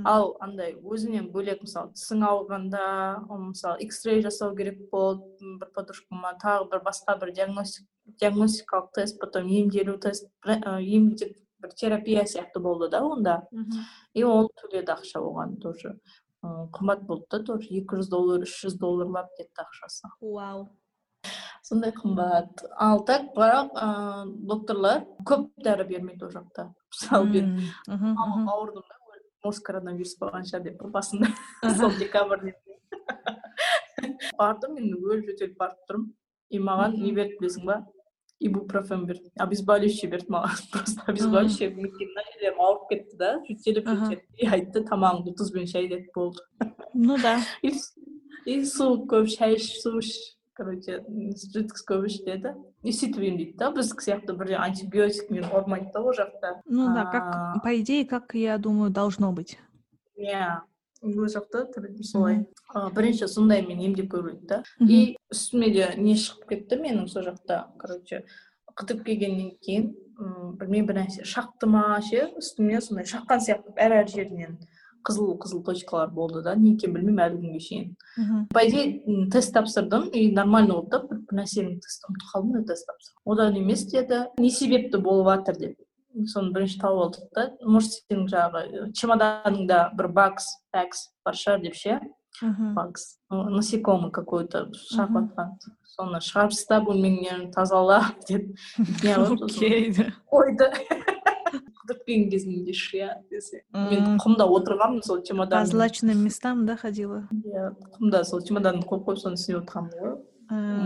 [0.05, 2.85] Ал андай өзінен бөлек мысалы тісің ауырғанда
[3.49, 7.87] мысалы x рей жасау керек болды бір подружкама тағы бір басқа бір диагностик
[8.21, 13.41] диагностикалық тест потом емделу тест емдеп бір терапия сияқты болды да онда.
[14.13, 15.95] И ол төледі ақша оған тоже
[16.43, 17.67] қымбат болды да тоже.
[17.69, 20.07] екі жүз доллар үш жүз долларлап кетті ақшасы.
[20.21, 20.69] Вау.
[21.63, 22.63] сондай қымбат.
[22.79, 26.71] Ал так бірақ ыыы докторлар көп дәрі бермейді ол жақта.
[26.89, 28.95] Мысалы мен ауырдым да
[29.43, 31.27] может коронавирус болған шығар деп басында.
[31.79, 32.55] Сол декабрьде
[34.39, 36.11] бардым мен өліп жөтеліп барып тұрмын.
[36.49, 37.83] И маған не берді білесің ба?
[38.44, 44.10] ибупрофен берді обезболивающий берді маған просто обезболивающий өйткені мына жерлерім ауырып кетті да жөтеліп Ага.
[44.10, 46.42] жөтеліп и айтты тамағыңды тұзбен шайдет болды
[46.94, 47.38] Ну да.
[47.62, 47.94] и вс-
[48.46, 50.10] и су көп шай іш су іш
[50.54, 51.00] короче
[51.54, 52.52] жидкость көп іш деді
[52.84, 57.10] и сөйтіп емдейді да біздікі сияқты бірден антибиотикмен ұрмайды да ол жақта Ну да, А,
[57.10, 59.58] как, по идее, как, я думаю, должно быть.
[60.18, 60.60] иә
[61.01, 61.65] ол жақта
[62.03, 64.63] солай ы, бірінші сондаймен емдеп көреді да.
[64.79, 64.89] Мгм.
[64.89, 68.23] и үстіме де не шығып кетті менің сол жақта короче
[68.79, 73.97] қытып келгеннен кейін м, білмеймін бір нәрсе шақты ма ше үстіме сондай шаққан сияқты әр
[74.03, 74.59] әр жерінен
[75.07, 77.93] қызыл қызыл точкалар болды да не екенін білмеймін әлі күнге шейін.
[78.51, 82.85] По идее тест тапсырдым и нормально болды да бір нәрсенің тест ұмытып қалдым да тест
[82.89, 83.21] тапсырдым.
[83.31, 85.77] Одан емес деді не себепті болып жатыр деп
[86.29, 87.43] соны бірінші тауып алдық та.
[87.65, 91.99] Может сенің жаңағы чемоданыңда бір бакс бакс бар шығар деп ше?
[92.75, 93.17] Бакс.
[93.29, 95.49] Насекомый какой то шығарып жатқан
[95.95, 98.49] соны шығарып таста бөлмеңнен тазала деп
[100.31, 103.63] қойды қыдырып келген кезімде ше десе.
[103.73, 107.23] Мен құмда отырғанмын сол По чемоданның злачным местам, да, ходила?
[107.33, 110.13] иә құмда сол чемоданды қойып қойып соны түсініп отырғанмын ғой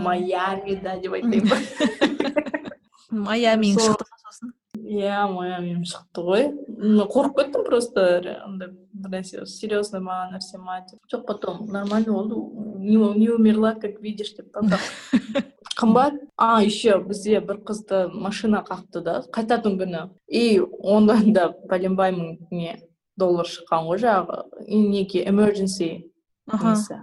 [0.04, 1.56] майамида деп айтайын ба?
[3.10, 4.52] Майами Сол- шықты ма сосын?
[4.77, 6.43] иә майами шықты ғой
[6.79, 11.65] М, қорқып кеттім просто ре- андай бір нәрсе серьезный ма нәрсе ма деп жоқ потом
[11.67, 12.35] нормально болды
[12.79, 14.79] не, не умерла как видишь деп та так.
[15.79, 22.11] қымбат а еще бізде бір қызды машина қақты да қайтатын күні и ондан да пәленбай
[22.11, 22.77] мың не
[23.17, 26.05] доллар шыққан ғой жаңағы и неге emergency
[26.47, 26.71] Ага.
[26.75, 27.01] несі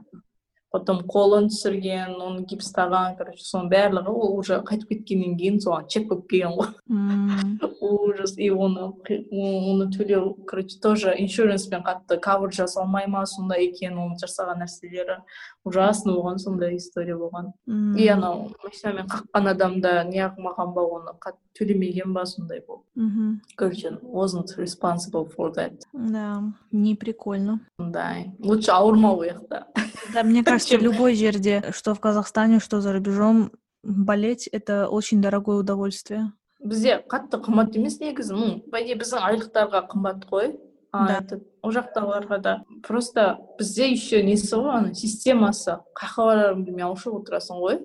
[0.72, 6.08] потом қолын түсірген оны гипстаған короче соның барлығы ол уже қайтып кеткеннен кейін соған чек
[6.10, 6.72] болып келген ғой.
[7.82, 8.38] Ужас.
[8.38, 14.64] И оны оны төлеу короче тоже иншуранспен қатты кавер жасалмай ма сондай екен оның жасаған
[14.64, 15.20] нәрселері.
[15.66, 17.52] Ужасно болған сондай история болған.
[17.98, 23.42] И анау машинамен қаққан адам да неғылмаған ба оны қатты төлемеген ба сондай болды мгм.
[23.56, 25.74] короче wasn't responsible for that.
[25.94, 27.60] Да, не прикольно.
[27.78, 28.32] сондай.
[28.40, 29.66] Лучше ауырмау ол жақта
[30.15, 33.51] Да, мне кажется, Чем- любой жерде, что в Казахстане, что за рубежом,
[33.83, 36.33] болеть — это очень дорогое удовольствие.
[36.61, 40.57] бізде қатты қымбат емес негізі ну по идее біздің айлықтарға қымбат қой
[40.91, 41.19] а Да.
[41.21, 47.13] этот ол жақтағыларға да просто бізде еще несі ғой ана системасы қаяққа барарыңды білмей аушып
[47.21, 47.79] отырасың ғой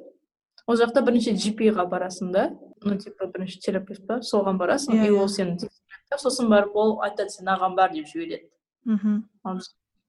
[0.67, 2.49] ол жақта бірінші gp ға барасың да
[2.82, 5.19] ну типа бірінші терапевт па соған барасың Иә, и иә.
[5.21, 8.47] ол сені тексереді да сосын барып ол айтады сенаған бар деп жібереді
[8.86, 9.27] Мгм.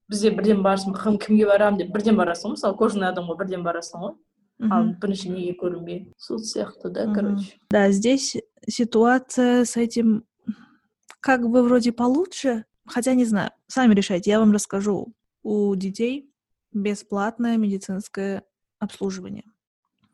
[0.07, 3.38] ал біз- бізде бірден барасың кім кімге барамын деп бірден барасың ғой мысалы кожаный адамға
[3.38, 4.14] бірден барасың ғой
[4.71, 8.37] ал бірінші неге көрінбей сол сияқты да короче да здесь
[8.68, 10.25] ситуация с этим
[11.21, 16.31] как бы вроде получше хотя не знаю сами решайте я вам расскажу у детей
[16.73, 18.42] бесплатное медицинское
[18.79, 19.45] обслуживание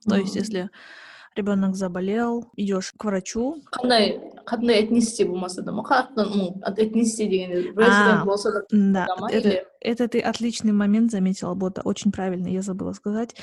[0.09, 0.71] то есть если
[1.37, 5.84] ребенок заболел идешь к врачу қандай қандай этнисте болмаса да ма
[6.16, 12.12] ну этнисте дегенде резидент болса да да это, это ты отличный момент заметила бота очень
[12.12, 13.36] правильно я забыла сказать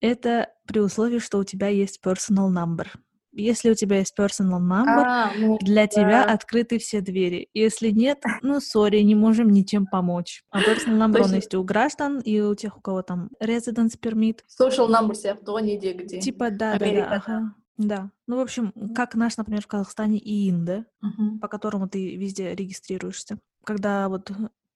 [0.00, 2.86] это при условии, что у тебя есть personal number.
[3.32, 5.86] Если у тебя есть personal number, а, ну, для да.
[5.86, 7.48] тебя открыты все двери.
[7.54, 10.44] Если нет, ну, сори, не можем ничем помочь.
[10.50, 14.40] А personal number, он есть у граждан и у тех, у кого там residence permit.
[14.60, 16.20] Social number сияқты неде где.
[16.20, 17.54] Типа, да, да, да.
[17.78, 18.10] Да.
[18.26, 21.38] Ну, в общем, как наш, например, в Казахстане ИИН, да, uh-huh.
[21.40, 23.38] по которому ты везде регистрируешься.
[23.64, 24.32] Когда вот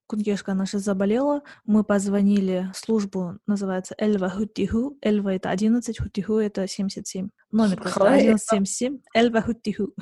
[0.07, 4.97] Кунгешка наша заболела, мы позвонили в службу, называется Эльва Хуттиху.
[5.01, 7.29] Эльва это 11, Хуттиху это 77.
[7.51, 8.99] Номер просто 1177.
[9.13, 9.93] Эльва Хуттиху.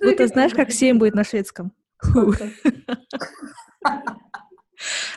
[0.00, 1.72] Ну, ты знаешь, как 7 будет на шведском?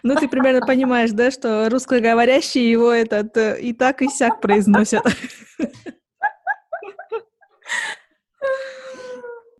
[0.03, 5.03] Ну, ты примерно понимаешь, да, что русскоговорящие его этот э, и так, и сяк произносят.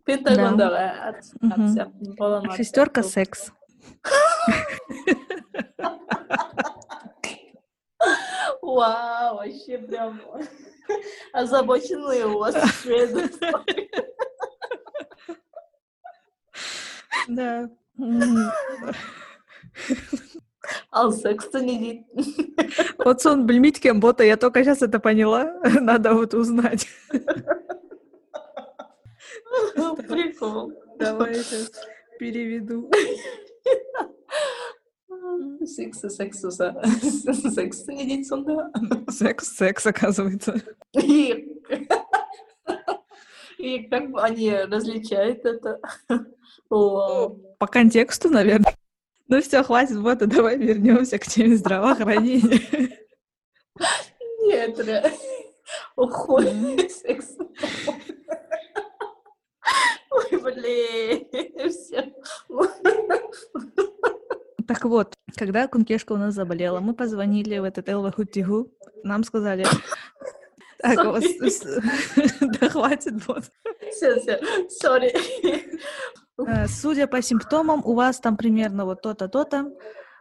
[0.04, 1.22] Пентагондағы
[2.56, 3.52] Шестерка секс.
[8.62, 10.20] Вау, вообще прям
[11.32, 13.30] озабоченные у вас шведы.
[17.28, 17.68] Да
[20.91, 22.05] Ал секс-то не дейді.
[23.05, 25.61] Вот сон білмейді екен бота, я только сейчас это поняла.
[25.81, 26.87] Надо вот узнать.
[30.07, 30.73] Прикол.
[30.99, 31.71] Давай сейчас
[32.19, 32.89] переведу.
[35.65, 36.39] Секс, секс,
[37.53, 38.71] секс не день сонда.
[39.09, 40.61] Секс, секс, оказывается.
[40.93, 41.47] И,
[43.57, 45.79] и как они различают это?
[46.69, 47.29] О.
[47.57, 48.73] По контексту, наверное.
[49.30, 52.98] ну все, хватит, вот, давай вернемся к теме здравоохранения.
[54.42, 55.14] Нет,
[55.94, 57.36] уходит секс.
[60.10, 62.12] Ой, блин, все.
[64.66, 68.72] Так вот, когда Кункешка у нас заболела, мы позвонили в этот Элвахутигу,
[69.04, 69.64] нам сказали,
[70.78, 71.24] так, вас...
[72.40, 73.44] Да хватит, вот.
[73.92, 75.14] Все, все, сори.
[76.46, 79.72] Э, судя по симптомам, у вас там примерно вот то-то, то-то.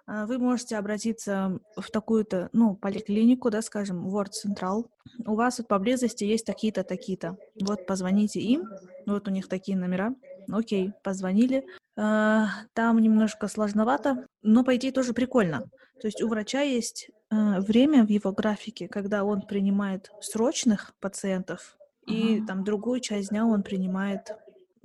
[0.09, 4.85] А, вы можете обратиться в такую-то, ну, поликлинику, да, скажем, Word Central.
[5.25, 7.37] У вас вот поблизости есть такие-то, такие-то.
[7.61, 8.63] Вот позвоните им,
[9.05, 10.15] вот у них такие номера.
[10.51, 11.63] Окей, позвонили.
[11.95, 15.65] А, там немножко сложновато, но, по идее, тоже прикольно.
[16.01, 21.77] То есть у врача есть э, время в его графике, когда он принимает срочных пациентов,
[22.07, 24.31] и там другую часть дня он принимает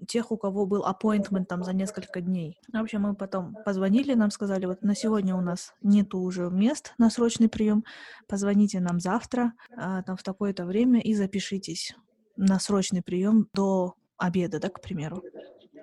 [0.07, 2.59] тех, у кого был appointment там за несколько дней.
[2.73, 6.95] В общем, мы потом позвонили, нам сказали, вот на сегодня у нас нету уже мест
[6.99, 7.85] на срочный прием,
[8.27, 11.95] позвоните нам завтра, а, там в такое-то время и запишитесь
[12.37, 15.23] на срочный прием до обеда, да, к примеру.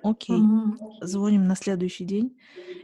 [0.02, 0.36] Окей.
[0.36, 1.02] Mm-hmm.
[1.02, 2.36] Звоним на следующий день.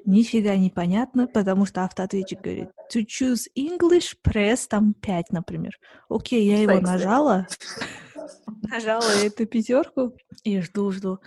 [0.04, 5.78] Нифига не понятно, потому что автоответчик говорит to choose English, press там 5, например.
[6.08, 7.46] Окей, я его нажала.
[8.62, 10.14] Нажала эту пятерку
[10.44, 11.20] и жду, жду.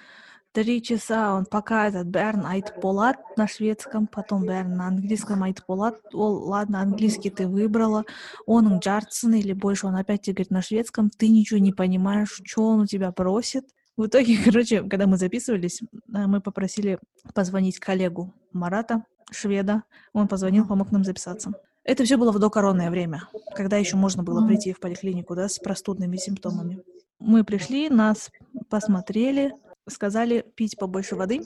[0.54, 5.66] Три часа он пока этот Берн айт полат на шведском, потом Берн на английском айт
[5.66, 5.96] полат.
[6.14, 8.04] О, ладно, английский ты выбрала.
[8.46, 11.10] Он Джардсон или больше, он опять тебе говорит на шведском.
[11.10, 13.64] Ты ничего не понимаешь, что он у тебя просит.
[13.96, 15.88] В итоге, короче, когда мы записывались, э,
[16.28, 17.00] мы попросили
[17.34, 19.84] позвонить коллегу Марата, шведа.
[20.12, 21.54] Он позвонил, помог нам записаться.
[21.84, 25.58] Это все было в докоронное время, когда еще можно было прийти в поликлинику, да, с
[25.58, 26.84] простудными симптомами.
[27.20, 28.30] Мы пришли, нас
[28.70, 29.54] посмотрели,
[29.90, 31.42] сказали пить побольше воды,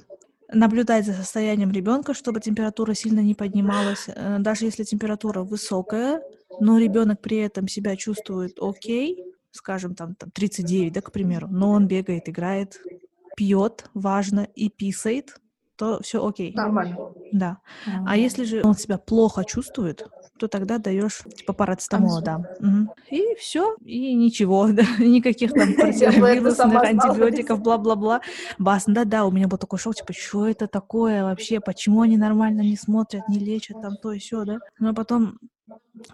[0.52, 4.06] наблюдать за состоянием ребенка, чтобы температура сильно не поднималась.
[4.08, 6.21] Э, даже если температура высокая,
[6.60, 11.71] но ребенок при этом себя чувствует окей, скажем, там, там 39, да, к примеру, но
[11.71, 12.82] он бегает, играет,
[13.36, 15.38] пьет, важно, и писает,
[15.77, 16.53] то все окей.
[16.53, 16.97] Нормально.
[17.31, 17.57] Да.
[18.05, 20.07] А если же он себя плохо чувствует,
[20.38, 22.38] то тогда даешь типа парацетамола, да.
[22.59, 22.95] Угу.
[23.11, 28.21] И все, и ничего, да, никаких там противовирусных антибиотиков, бла-бла-бла.
[28.57, 32.61] Басында, да, у меня был такой шок, типа, что это такое вообще, почему они нормально
[32.61, 34.59] не смотрят, не лечат там то и все, да.
[34.79, 35.39] Но потом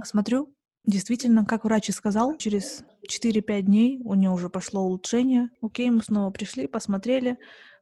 [0.04, 0.50] смотрю,
[0.86, 5.50] Действительно, как врач и сказал, через 4-5 дней у нее уже пошло улучшение.
[5.62, 7.38] Окей, мы снова пришли, посмотрели,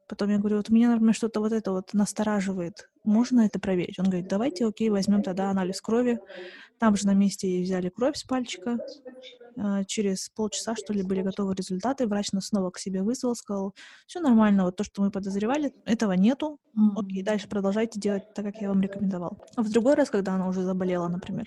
[0.10, 2.90] Потом я говорю, вот меня, например, что-то вот это вот настораживает.
[3.04, 4.00] Можно это проверить?
[4.00, 6.20] Он говорит, давайте, окей, возьмем тогда анализ крови.
[6.80, 8.80] Там же на месте взяли кровь с пальчика.
[9.62, 12.08] А, через полчаса, что ли, были готовы результаты.
[12.08, 13.76] Врач нас снова к себе вызвал, сказал,
[14.08, 16.60] все нормально, вот то, что мы подозревали, этого нету.
[16.96, 19.38] Окей, дальше продолжайте делать так, как я вам рекомендовал.
[19.56, 21.46] А в другой раз, когда она уже заболела, например,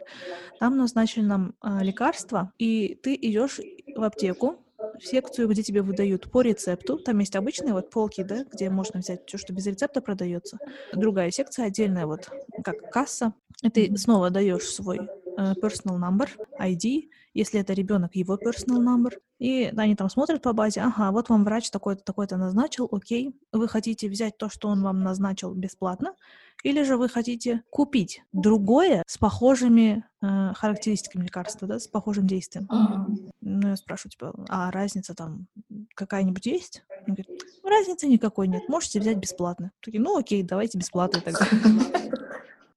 [0.60, 3.60] там назначили нам а, лекарства, и ты идешь
[3.96, 4.56] в аптеку,
[4.98, 6.98] в секцию, где тебе выдают по рецепту.
[6.98, 10.58] Там есть обычные вот полки, да, где можно взять все, что без рецепта продается.
[10.92, 12.30] Другая секция отдельная, вот
[12.64, 13.34] как касса.
[13.62, 16.28] И ты снова даешь свой э, personal number,
[16.60, 19.12] ID, если это ребенок, его personal number.
[19.38, 23.34] И они там смотрят по базе, ага, вот вам врач такой-то, такой-то назначил, окей.
[23.52, 26.14] Вы хотите взять то, что он вам назначил бесплатно,
[26.62, 32.68] или же вы хотите купить другое с похожими э, характеристиками лекарства, да, с похожим действием.
[32.70, 33.32] Uh-huh.
[33.40, 35.46] Ну, я спрашиваю, типа, а разница там
[35.94, 36.84] какая-нибудь есть?
[37.06, 37.28] Он говорит,
[37.64, 39.72] разницы никакой нет, можете взять бесплатно.
[39.80, 41.46] Такие, ну окей, давайте бесплатно тогда.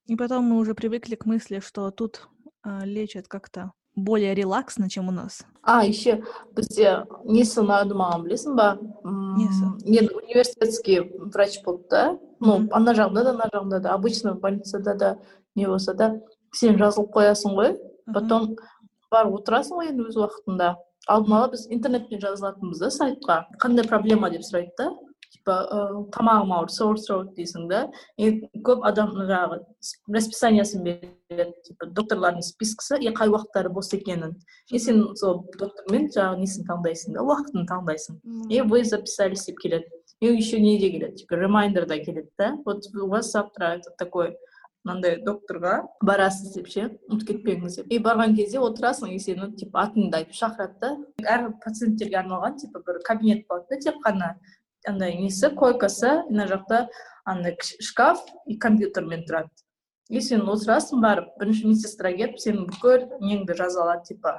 [0.08, 2.28] И потом мы уже привыкли к мысли, что тут
[2.64, 5.45] э, лечат как-то более релаксно, чем у нас.
[5.63, 6.23] А, еще
[6.57, 8.79] бізде несі ұнады маған білесің ба
[9.37, 11.03] несі мен университетский
[11.35, 12.05] врач болды да
[12.41, 15.11] ну ана жағында да ана жағында да обычно больницада да
[15.55, 16.15] не болса да
[16.57, 17.77] сен жазылып қоясың ғой
[18.15, 18.55] потом
[19.13, 20.71] барып отырасың ғой енді өз уақытында
[21.07, 24.91] алдын ала біз интернетпен жазылатынбыз да сайтқа қандай проблема деп сұрайды да
[25.36, 25.56] Типа
[26.16, 27.82] тамағым ауыр сор сор дейсің да
[28.18, 29.60] и көп адам жаңағы
[30.16, 34.38] расписаниясын береді типа докторлардың спискісі и қай уақыттары бос екенін.
[34.72, 38.22] И сен сол доктормен жаңағы несін таңдайсың да уақытын таңдайсың.
[38.50, 39.86] И вы записались деп келеді.
[40.22, 41.16] И еще не де келеді?
[41.24, 42.58] Типа reminder да келеді да.
[42.66, 44.38] Вот у вас завтра такой
[44.86, 47.88] мынандай докторға барасыз деп ше ұмытып кетпеңіз деп.
[47.90, 50.92] И барған кезде отырасың и сені типа атыңды айтып шақырады да.
[51.26, 54.36] Әр пациенттерге арналған типа бір кабинет болады да тек қана.
[54.88, 56.88] Андай несі койкасы мына жақта
[57.26, 59.50] андай шкаф и компьютермен тұрады.
[60.14, 64.36] И сен отырасың барып бірінші медсестра келіп сенің бүкіл неңді жаза алады типа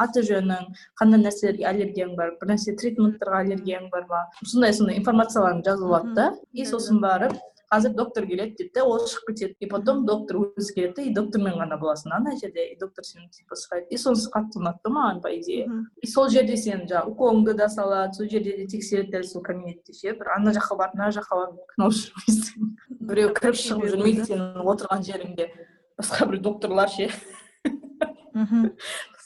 [0.00, 4.22] аты жөнің қандай нәрселерге аллергияң бар бір нәрсе тритменттарға аллергияң бар ма?
[4.40, 6.30] Сондай сондай информацияларын жазып алады да.
[6.56, 7.36] И сосын барып
[7.72, 9.56] қазір доктор келеді дейді да ол шығып кетеді.
[9.60, 12.66] И потом доктор өзі келеді да и доктормен ғана боласың ана жерде.
[12.72, 13.88] И доктор сені типа сұрайды.
[13.88, 15.68] И сонысы қатты ұнады да маған по идее.
[16.02, 19.96] И сол жерде сен жаңағы уколыңды да салады сол жерде де тексереді дәл сол кабинетте
[19.96, 20.12] ше.
[20.12, 22.68] Бір ана жаққа барып мына жаққа барып қиналып жүрмейсің
[23.08, 25.48] біреу кіріп шығып жүрмейді сенің отырған жеріңде.
[25.96, 27.08] Басқа бір докторлар ше.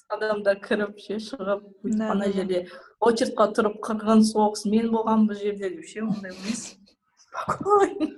[0.07, 1.67] Адамдар кіріп ше шығып
[2.07, 2.69] ана жерде
[3.03, 6.77] очередьқа тұрып қырғын соғыс мен болғанмын бұл жерде деп ше ондай емес.
[7.43, 8.11] Спокойно.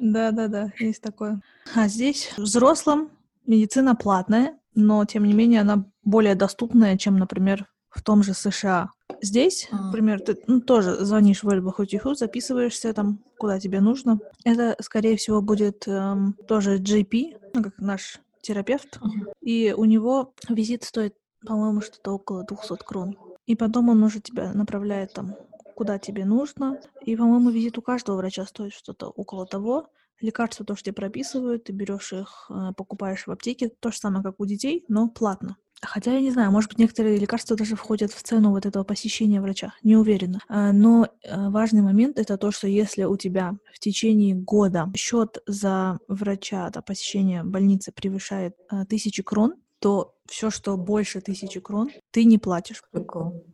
[0.00, 1.40] Да-да-да, есть такое.
[1.74, 3.10] А здесь взрослым
[3.46, 8.90] медицина платная, но, тем не менее, она более доступная, чем, например, в том же США.
[9.22, 14.18] Здесь, например, ты ну, тоже звонишь в Эльбахутиху, записываешься там, куда тебе нужно.
[14.44, 19.00] Это, скорее всего, будет эм, тоже GP, ну, как наш терапевт.
[19.40, 21.14] И у него визит стоит,
[21.46, 23.16] по-моему, что-то около 200 крон.
[23.46, 25.36] И потом он уже тебя направляет там
[25.74, 26.80] куда тебе нужно.
[27.02, 29.88] И, по-моему, визит у каждого врача стоит что-то около того.
[30.20, 34.40] Лекарства тоже тебе прописывают, ты берешь их, э, покупаешь в аптеке, то же самое, как
[34.40, 35.56] у детей, но платно.
[35.82, 39.40] Хотя я не знаю, может быть, некоторые лекарства даже входят в цену вот этого посещения
[39.40, 40.40] врача, не уверена.
[40.48, 45.38] А, но э, важный момент это то, что если у тебя в течение года счет
[45.46, 51.90] за врача, да, посещение больницы превышает э, тысячи крон, то все, что больше тысячи крон,
[52.10, 52.82] ты не платишь.
[52.90, 53.44] Прикол.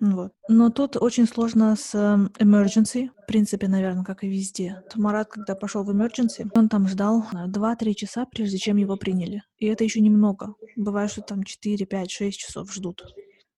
[0.00, 0.32] Вот.
[0.48, 4.82] Но тут очень сложно с эм, emergency, в принципе, наверное, как и везде.
[4.94, 9.42] Марат, когда пошел в emergency, он там ждал 2-3 часа, прежде чем его приняли.
[9.58, 10.54] И это еще немного.
[10.74, 13.04] Бывает, что там 4, 5, 6 часов ждут.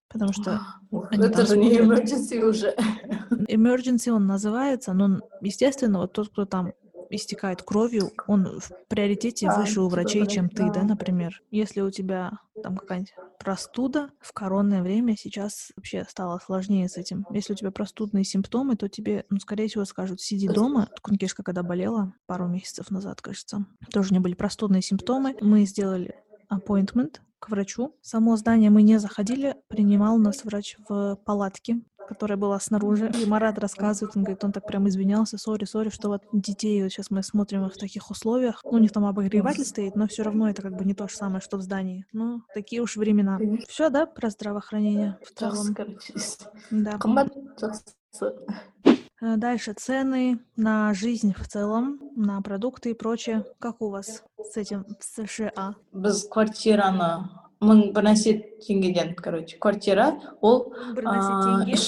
[0.08, 0.60] Потому что...
[1.12, 2.74] Это же не emergency уже.
[3.48, 6.72] Emergency он называется, но, естественно, вот тот, кто там
[7.12, 11.42] истекает кровью, он в приоритете выше у врачей, чем ты, да, например.
[11.50, 17.26] Если у тебя там какая-нибудь простуда в коронное время, сейчас вообще стало сложнее с этим.
[17.30, 20.88] Если у тебя простудные симптомы, то тебе, ну, скорее всего, скажут, сиди дома.
[21.02, 25.36] Кункишка, когда болела пару месяцев назад, кажется, тоже у нее были простудные симптомы.
[25.40, 26.14] Мы сделали
[26.52, 27.96] appointment к врачу.
[28.02, 33.10] Само здание мы не заходили, принимал нас врач в палатке которая была снаружи.
[33.20, 36.90] И Марат рассказывает, он говорит, он так прям извинялся, сори, сори, что вот детей, вот
[36.90, 38.60] сейчас мы смотрим в таких условиях.
[38.64, 41.14] Ну, у них там обогреватель стоит, но все равно это как бы не то же
[41.14, 42.06] самое, что в здании.
[42.12, 43.38] Ну, такие уж времена.
[43.68, 45.76] Все, да, про здравоохранение в целом?
[46.70, 46.98] Да.
[49.22, 53.44] Э, дальше цены на жизнь в целом, на продукты и прочее.
[53.60, 55.76] Как у вас с этим в США?
[55.92, 57.28] Без квартираны
[57.62, 60.08] мың бір нәрсе теңгеден короче квартира.
[60.42, 61.76] Ол бір нәрсе теңге?
[61.76, 61.86] үш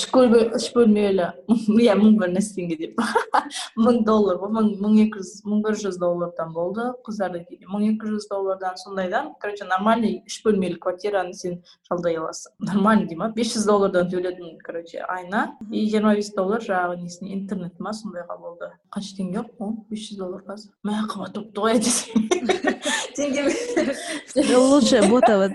[0.58, 1.28] үш бөлмелі.
[1.84, 3.02] Иә мың бір нәрсе теңге деп.
[3.84, 8.12] Мың доллар ғой мың мың екі жүз мың бір жүз доллардан болды қыздарды мың екі
[8.14, 12.54] жүз доллардан сондайдан короче нормальный үш бөлмелі квартираны сен жалдай аласың.
[12.70, 13.30] Нормальный дей ма?
[13.34, 15.46] Бес жүз доллардан төледің короче айына.
[15.70, 18.70] И жиырма бес доллар жаңағы несіне интернет ма сондайға болды.
[18.94, 20.72] Қанша теңге ол бес жүз доллар қазір.
[20.86, 22.30] Мә қымбат болыпты ғой десең.
[23.15, 25.51] теңге лучше бота вот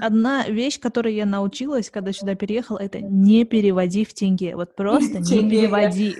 [0.00, 5.18] одна вещь которой я научилась когда сюда переехала это не переводи в тенге вот просто
[5.18, 6.16] не переводи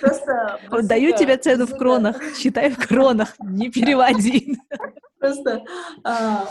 [0.00, 4.56] просто даю тебе цену в кронах считай в кронах не переводи
[5.18, 5.62] просто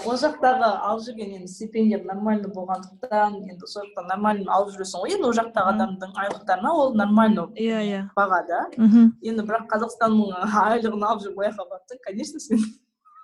[0.05, 5.15] ол жақтағы алып жүрген енді стипендия нормально болғандықтан енді сол жақтан нормально алып жүресің ғой
[5.15, 10.49] енді ол жақтағы адамдың айлықтарына ол нормально иә иә баға да мхм енді бірақ қазақстанның
[10.63, 12.65] айлығын алып жүріп ол жаққа барсаң конечно сен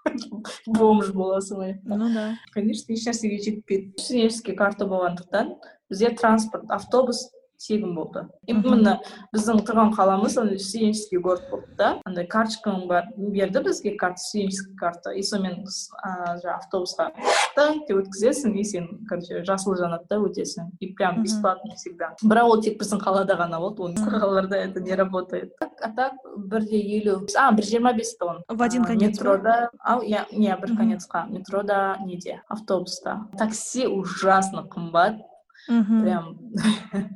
[0.79, 2.27] бомж боласың ғой ну да.
[2.55, 5.55] Конечно ешнәрсеге жетпейді студенческий карта болғандықтан
[5.91, 7.27] бізде транспорт автобус
[7.61, 8.27] тегін болды.
[8.47, 8.99] Именно
[9.35, 11.91] біздің тұрған қаламыз андай студенческий город болды да.
[12.05, 13.09] Андай карточкаң бар.
[13.17, 15.13] Берді бізге карта студенческий карта.
[15.13, 17.11] И сонымен жаңағы автобусқа
[17.57, 20.73] деп өткізесің и сен короче жасыл жанады да өтесің.
[20.81, 22.13] И прям бесплатно всегда.
[22.23, 25.55] Бірақ ол тек біздің қалада ғана болды ол басқа қалаларда это не работает.
[25.61, 27.27] А так бір де елу.
[27.37, 28.43] А бір жиырма бес он.
[28.49, 32.43] В один конец метрода иә не бір конецқа метрода неде?
[32.49, 33.27] Автобуста.
[33.39, 35.21] Такси ужасно қымбат.
[35.69, 36.39] Мхм прям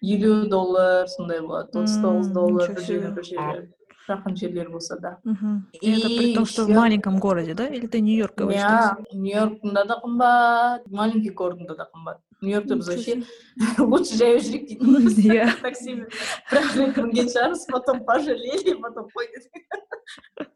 [0.00, 3.68] елу доллар сондай болады отыз тоғыз доллар бір жерден бір жерге
[4.08, 5.18] жақын жерлер болса да.
[5.24, 9.04] Мхм это при том что в маленьком городе да или ты нью йорк говоришь иә
[9.12, 13.22] нью йорктың да қымбат маленький городында да қымбат нью йоркта біз вообще
[13.78, 16.08] лучше жаяу жүрейік дейтін иә таксимен
[16.50, 19.30] бір ақ рет мінген шығармыз потом пожалели потом қой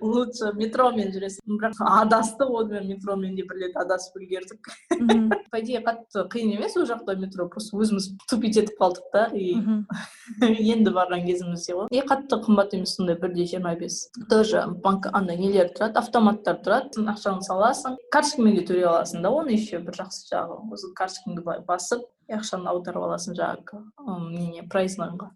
[0.00, 4.70] лучше метромен жүресің бірақ адастық онымен метромен де бір рет адасып үлгердік
[5.50, 9.54] по идее қатты қиын емес ол жақта метро просто өзіміз тупить етіп қалдық та и
[10.42, 15.08] енді барған кезімізде ғой и қатты қымбат емес сондай бір де жиырма бес тоже банк
[15.12, 20.02] андай нелер тұрады автоматтар тұрады ақшаңды саласың карточкамен де төлей аласың да оны еще бір
[20.02, 20.92] жақсы жағы осы
[21.24, 23.84] карточкаңды былай басып ақшаны аударып аласың жаңағы
[24.30, 25.30] нене проезднойға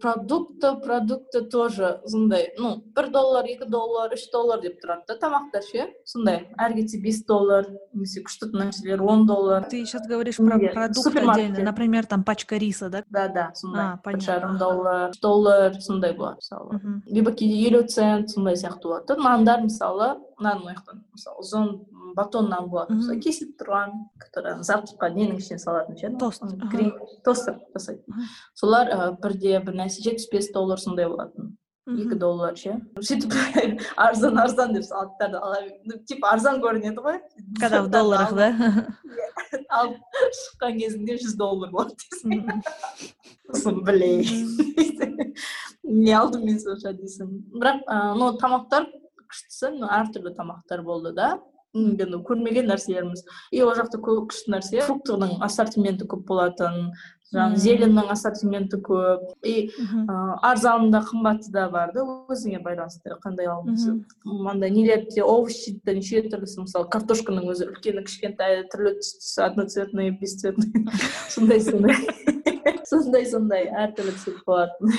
[0.00, 5.64] продукты продукты тоже сондай ну бір доллар екі доллар үш доллар деп тұрады да тамақтар
[5.64, 5.86] ше?
[6.04, 9.64] Сондай әрі кетсе бес доллар немесе күшті нәрселер он доллар.
[9.70, 13.04] Ты сейчас говоришь про продукты отдельно например там пачка риса да?
[13.08, 13.96] Да да сондай.
[13.96, 17.02] А бір жарым доллар үш доллар сондай болады мысалы.
[17.06, 19.16] Либо кейде елу цент сондай сияқты болады да.
[19.16, 21.72] Нандар мысалы нан мына жақтан мысалы ұзын
[22.14, 26.44] батон нан болады мысалы кесіліп тұрған который завтракқа ненің ішіне салатын ше тост
[27.24, 28.92] тостер жасайды солар
[29.22, 33.34] бірде бір нәрсе жетпіс бес доллар сондай болатын екі доллар ше сөйтіп
[34.02, 37.20] арзан арзан деп салаттарды ала ну типа арзан көрінеді ғой
[37.60, 38.48] когда в долларах да?
[39.70, 42.62] Алып шыққан кезінде жүз доллар болады дейсің
[43.52, 44.24] сосын блин.
[45.84, 47.84] Не алдым мен сонша дейсің бірақ
[48.18, 48.88] ну тамақтар
[49.22, 51.36] күштісі әртүрлі тамақтар болды да?
[51.74, 53.24] Енді көрмеген нәрселеріміз.
[53.52, 54.80] И ол жақта көп күшті нәрсе.
[54.86, 56.92] Фруктының ассортименті көп болатын
[57.34, 59.24] жаңағы зеленнің ассортименті көп.
[59.46, 59.70] И
[60.46, 66.64] арзаны да қымбаты да бар да өзіңе байланысты қандай алғың андай нелерде овощиде неше түрлісі
[66.64, 70.86] мысалы картошканың өзі үлкені кішкентайы түрлі түсті одноцветный бесцветный.
[71.34, 71.96] Сондай сондай.
[72.86, 73.66] Сондай сондай.
[73.66, 74.92] Әртүрлі цвет болатын.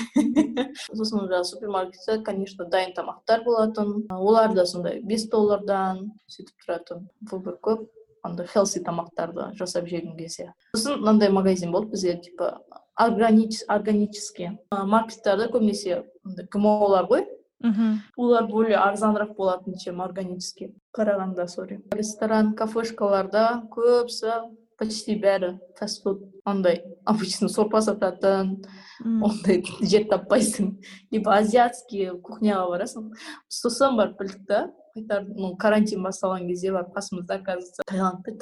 [0.92, 3.94] Сосын жаңағы супермаркетте конечно дайын тамақтар болатын.
[4.12, 7.06] Олар да сондай бес доллардан сөйтіп тұратын.
[7.32, 7.88] Выбор көп.
[8.22, 12.60] Андай хелси тамақтарды жасап жеген кезде сосын мынандай магазин болды бізде типа
[12.98, 14.58] органический.
[14.72, 16.04] Маркеттерде көбінесе
[16.50, 17.26] гмолар ғой.
[17.58, 20.74] Мхм олар более арзанырақ болатын чем органический.
[20.94, 28.62] Қарағанда сори ресторан кафешкаларда көбісі почти бәрі фастфуд андай обычно сорпа сататын
[29.02, 30.76] ондай жер таппайсың.
[31.10, 33.10] Либо азиатский кухняға барасың.
[33.48, 38.32] Сосын барып білдік та қайтар ну карантин басталған кезде барып қасымызда оказывается таиланд па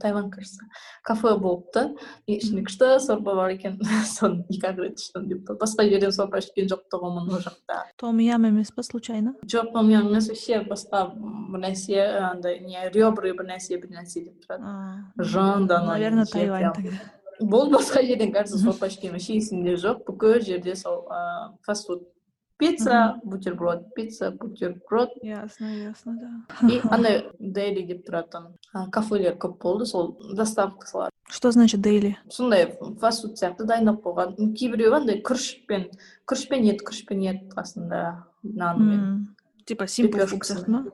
[0.00, 0.64] тайланд кажется
[1.02, 1.94] кафе болыпты.
[2.26, 3.78] И ішінде күшті сорпа бар екен.
[4.08, 7.82] Соны екі ақ рет іштім деп басқа жерден сорпа ішкен жоқ тұғынмын ол жақта.
[8.00, 9.34] Том ям емес па случайно?
[9.44, 12.00] Жоқ том ям емес вообще басқа бір нәрсе
[12.30, 14.76] андай не ребры бір нәрсе бір нәрсе деп тұрады.
[15.18, 16.80] Жында наверное таиланд
[17.40, 20.04] болды басқа жерден кажется сорпа ішкен вообще есімде жоқ.
[20.08, 21.04] Бүкіл жерде сол
[21.66, 22.08] фастфуд
[22.59, 28.49] пицца бутерброд пицца бутерброд ясно ясно да и андай дейли деп тұратын
[28.91, 32.67] кафелер көп болды сол доставкасылар что значит дейли сондай
[32.99, 35.87] фастфуд сияқты дайындап қойған кейбіреуі андай күрішпен
[36.27, 38.03] күрішпен ет күрішпен ет қасында
[38.43, 39.35] нанмен
[39.65, 40.85] типа симпл фуд сияқты ма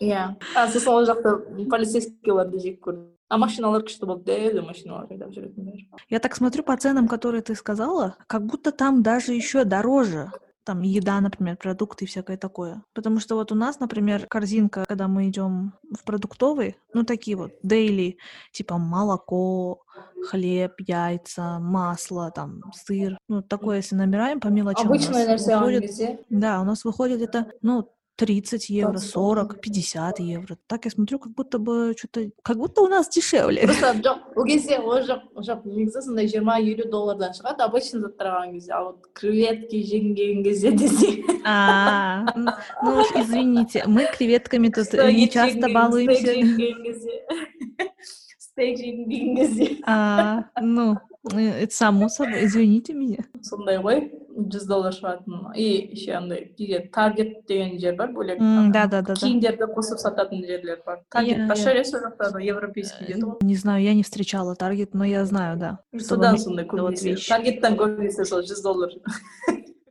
[0.00, 1.38] иә а сосын ол жақта
[1.72, 6.62] полицейскийларды жек көрдім а машиналар күшті болды дәу машиналар айдап жүретін бәрі Я так смотрю
[6.62, 10.30] по ценам, которые ты сказала, как будто там даже еще дороже.
[10.69, 12.83] там еда, например, продукты и всякое такое.
[12.93, 17.53] Потому что вот у нас, например, корзинка, когда мы идем в продуктовый, ну такие вот
[17.63, 18.19] дейли,
[18.51, 19.81] типа молоко,
[20.29, 26.61] хлеб, яйца, масло, там сыр, ну такое, если набираем по мелочам, нәрсе алған выходит, да,
[26.61, 27.89] у нас выходит это, ну
[28.19, 30.57] 30 евро, 20 40, 50 евро.
[30.67, 33.63] Так я смотрю, как будто бы что-то, как будто у нас дешевле.
[33.63, 38.27] просто жоқ ол кезде ол жақ жоқ негізі сондай жиырма елу доллардан шығады обычный заттар
[38.27, 44.91] алған кезде а вот креветки жеген кезде десе А, ну уж извините, мы креветками тут
[44.93, 46.35] не часто балуемся.
[48.58, 50.96] жеген кезде стейк жеген кезде А, ну,
[51.34, 53.18] э, это само собой, извините меня.
[53.42, 58.58] сондай ғой жүз доллар шығатын и еще андай кейде таргет деген жер бар бөлек М,
[58.58, 59.14] ана Да-да-да-да.
[59.14, 61.46] киімдерді қосып сататын жерлер бар Иә, таргет иә.
[61.48, 65.04] большой емес ол жақта да европейский деді ғой Не знаю, я не встречала Таргет, но
[65.04, 65.78] я знаю, да.
[65.92, 67.28] что в содан Америке сондай вот көбінесе вещи.
[67.28, 68.90] таргеттен көбінесе сол жүз доллар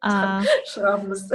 [0.01, 0.41] А
[0.75, 1.29] шығарамыз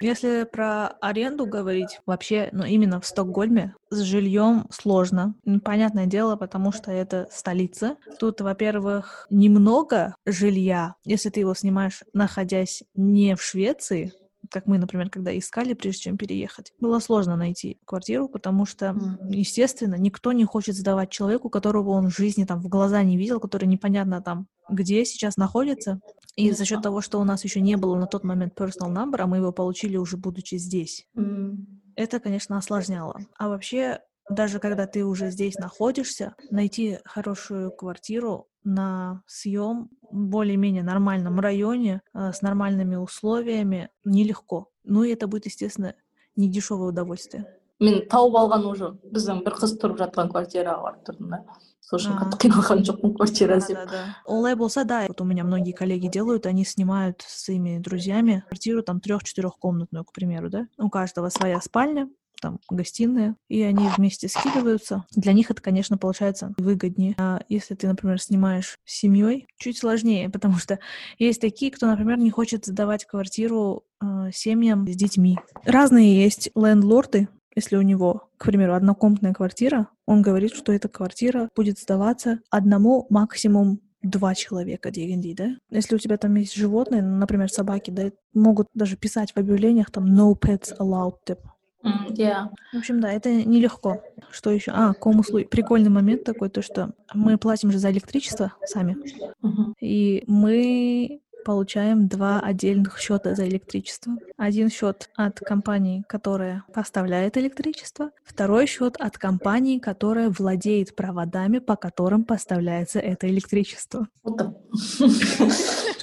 [0.00, 5.34] если про аренду говорить, вообще, ну, именно в Стокгольме с жильем сложно.
[5.46, 7.96] М, Понятное дело, потому что это столица.
[8.18, 14.12] Тут, во-первых, немного жилья, если ты его снимаешь, находясь не в Швеции,
[14.50, 19.18] как мы, например, когда искали, прежде чем переехать, было сложно найти квартиру, потому что, Мгм.
[19.30, 23.40] естественно, никто не хочет сдавать человеку, которого он в жизни там в глаза не видел,
[23.40, 26.00] который непонятно там где сейчас находится.
[26.36, 29.16] И за счет того, что у нас еще не было на тот момент personal number,
[29.20, 31.82] а мы его получили уже будучи здесь, М.
[31.96, 33.26] это, конечно, осложняло.
[33.38, 41.39] А вообще, даже когда ты уже здесь находишься, найти хорошую квартиру на съем более-менее нормальном
[41.39, 44.69] районе э, с нормальными условиями нелегко.
[44.83, 45.95] Ну и это будет, естественно,
[46.35, 47.45] не дешевое удовольствие.
[47.83, 51.39] мен тауып алған уже біздің бір қыз тұрып жатқан квартираға барып тұрдым да
[51.81, 52.19] сол үшін А.
[52.21, 54.15] қатты қиналған жоқпын квартира іздеп Да-да-да.
[54.25, 58.83] Олай болса, да, вот у меня многие коллеги делают, они снимают с своими друзьями квартиру
[58.83, 60.67] там трех-четырехкомнатную, к примеру, да.
[60.77, 62.07] У каждого своя спальня,
[62.40, 65.04] там гостиная, и они вместе скидываются.
[65.12, 67.14] Для них это, конечно, получается выгоднее.
[67.18, 70.78] А если ты, например, снимаешь с семьей, чуть сложнее, потому что
[71.18, 75.38] есть такие, кто, например, не хочет сдавать квартиру э, семьям с детьми.
[75.64, 77.28] Разные есть лендлорды,
[77.58, 83.06] если у него, к примеру, однокомнатная квартира, он говорит, что эта квартира будет сдаваться одному
[83.10, 85.56] максимум два человека D&D, да?
[85.70, 90.06] Если у тебя там есть животные, например, собаки, да, могут даже писать в объявлениях там
[90.06, 91.54] no pets allowed, типа.
[91.84, 94.02] М, иә В общем, да, это нелегко.
[94.30, 94.72] Что еще?
[94.72, 95.44] А, ком-услуги.
[95.44, 98.98] Прикольный момент такой, то что мы платим же за электричество сами,
[99.42, 99.74] Мгм.
[99.80, 104.14] и мы получаем два отдельных счета за электричество.
[104.36, 111.76] Один счет от компании, которая поставляет электричество, второй счет от компании, которая владеет проводами, по
[111.76, 114.08] которым поставляется это электричество.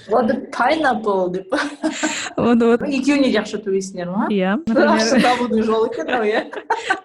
[0.08, 1.46] Вот pineapple
[2.38, 2.82] Вот, вот.
[2.84, 4.60] екеуіне де ақша төлейсіңдер ма иә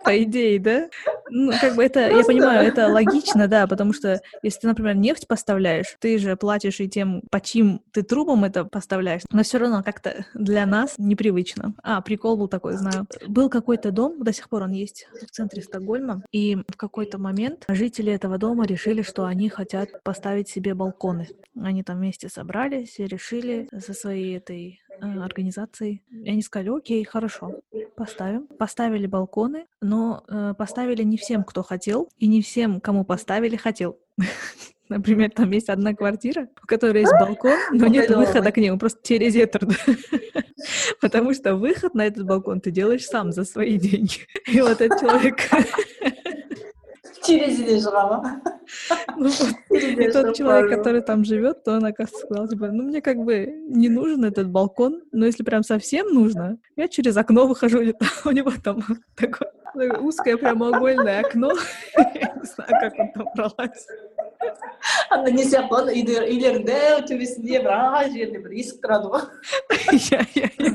[0.04, 0.88] по идее, да?
[1.30, 5.28] Ну, как бы это, я понимаю, это логично, да, потому что если ты, например, нефть
[5.28, 9.82] поставляешь, ты же платишь и тем, по чьим ты трубам это поставляешь, но все равно
[9.82, 11.74] как-то для нас непривычно.
[11.82, 13.06] А, прикол был такой, знаю.
[13.26, 17.64] Был какой-то дом, до сих пор он есть в центре Стокгольма, и в какой-то момент
[17.68, 21.28] жители этого дома решили, что они хотят поставить себе балконы.
[21.58, 26.02] Они там вместе собрались и решили со своей этой э, организацией.
[26.10, 27.60] И они сказали, окей, хорошо,
[27.96, 28.46] поставим.
[28.58, 33.96] Поставили балконы, но э, поставили не всем, кто хотел, и не всем, кому поставили, хотел.
[34.90, 38.98] Например, там есть одна квартира, у которой есть балкон, но нет выхода к нему, просто
[39.04, 39.60] через это.
[41.00, 44.26] Потому что выход на этот балкон ты делаешь сам за свои деньги.
[44.48, 45.38] И вот этот человек,
[47.24, 48.40] шыға ма
[49.16, 49.30] ну
[49.70, 53.88] И тот человек, который там живет, то он, сказал, типа, ну, мне как бы не
[53.88, 57.78] нужен этот балкон, но если прям совсем нужно, я через окно выхожу,
[58.24, 58.82] у него там
[59.16, 59.52] такое
[60.00, 61.52] узкое прямоугольное окно,
[61.96, 63.86] я не знаю, как он там пролазит
[65.09, 69.21] анда не сияқты ғой үйдер үйлердің дәу төбесінде бір ағаш жерде бір есік тұрады ғой
[70.11, 70.73] Я- я- я-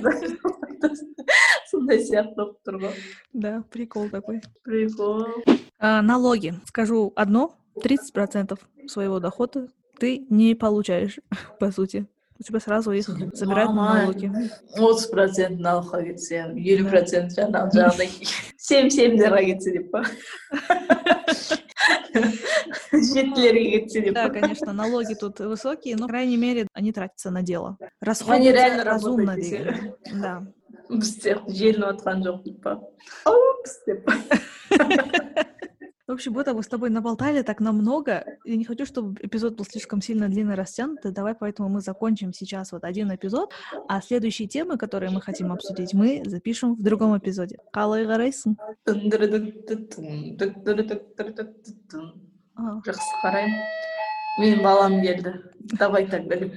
[1.71, 2.95] сондай сияқты болып тұр ғой
[3.33, 4.41] Да, прикол такой.
[4.65, 5.27] прикол
[5.79, 6.55] А, налоги.
[6.67, 9.69] Скажу одно, 30% своего дохода
[9.99, 11.21] ты не получаешь,
[11.59, 12.07] по сути.
[12.39, 14.01] У тебя сразу их забирают на Мама.
[14.03, 14.31] налоги.
[14.79, 18.09] отыз процент налогқа кетсе елу процент жаңағы жаңағыдай
[18.57, 20.03] сем семдерға кетсе деп па
[20.81, 22.54] жетілерге кетсе деп
[24.13, 27.77] Да, па конечно, налоги тут высокие, но, по крайней мере, они тратятся на дело.
[27.81, 29.97] Они Расходуются реально разумно, работают, двигаются.
[30.13, 30.47] Да.
[30.91, 32.73] біз сияқты желініп жатқан жоқ дейік па
[33.31, 34.11] упс деп
[36.11, 38.25] В общем, будто мы с тобой наболтали так намного.
[38.45, 41.13] Я не хочу, чтобы эпизод был слишком сильно длинно растянутый.
[41.13, 43.53] Давай поэтому мы закончим сейчас вот один эпизод,
[43.87, 47.59] а следующие темы, которые мы хотим обсудить, мы запишем в другом эпизоде.
[47.73, 48.57] Қалай қарайсың?
[52.57, 53.61] А, жақсы қараймын
[54.41, 55.35] менің балам келді
[55.79, 56.57] давай тогда деп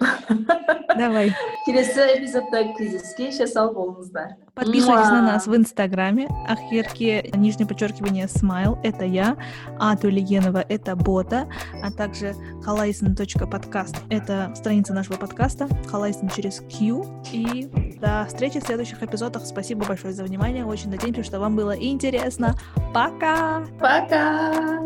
[0.97, 1.33] Давай.
[1.65, 5.31] келесі эпизодта кездескенше сау болыңыздар Подписывайтесь на Муа.
[5.33, 6.27] нас в Инстаграме.
[6.47, 9.35] Ахерке, нижнее подчеркивание, смайл, это я.
[9.79, 11.49] А Тулигенова, это бота.
[11.81, 15.67] А также халайсен.подкаст, это страница нашего подкаста.
[15.89, 17.03] Халайсен через Q.
[17.31, 17.67] И
[17.99, 19.43] до встречи в следующих эпизодах.
[19.47, 20.63] Спасибо большое за внимание.
[20.63, 22.55] Очень надеемся, что вам было интересно.
[22.93, 23.63] Пока!
[23.79, 24.85] пока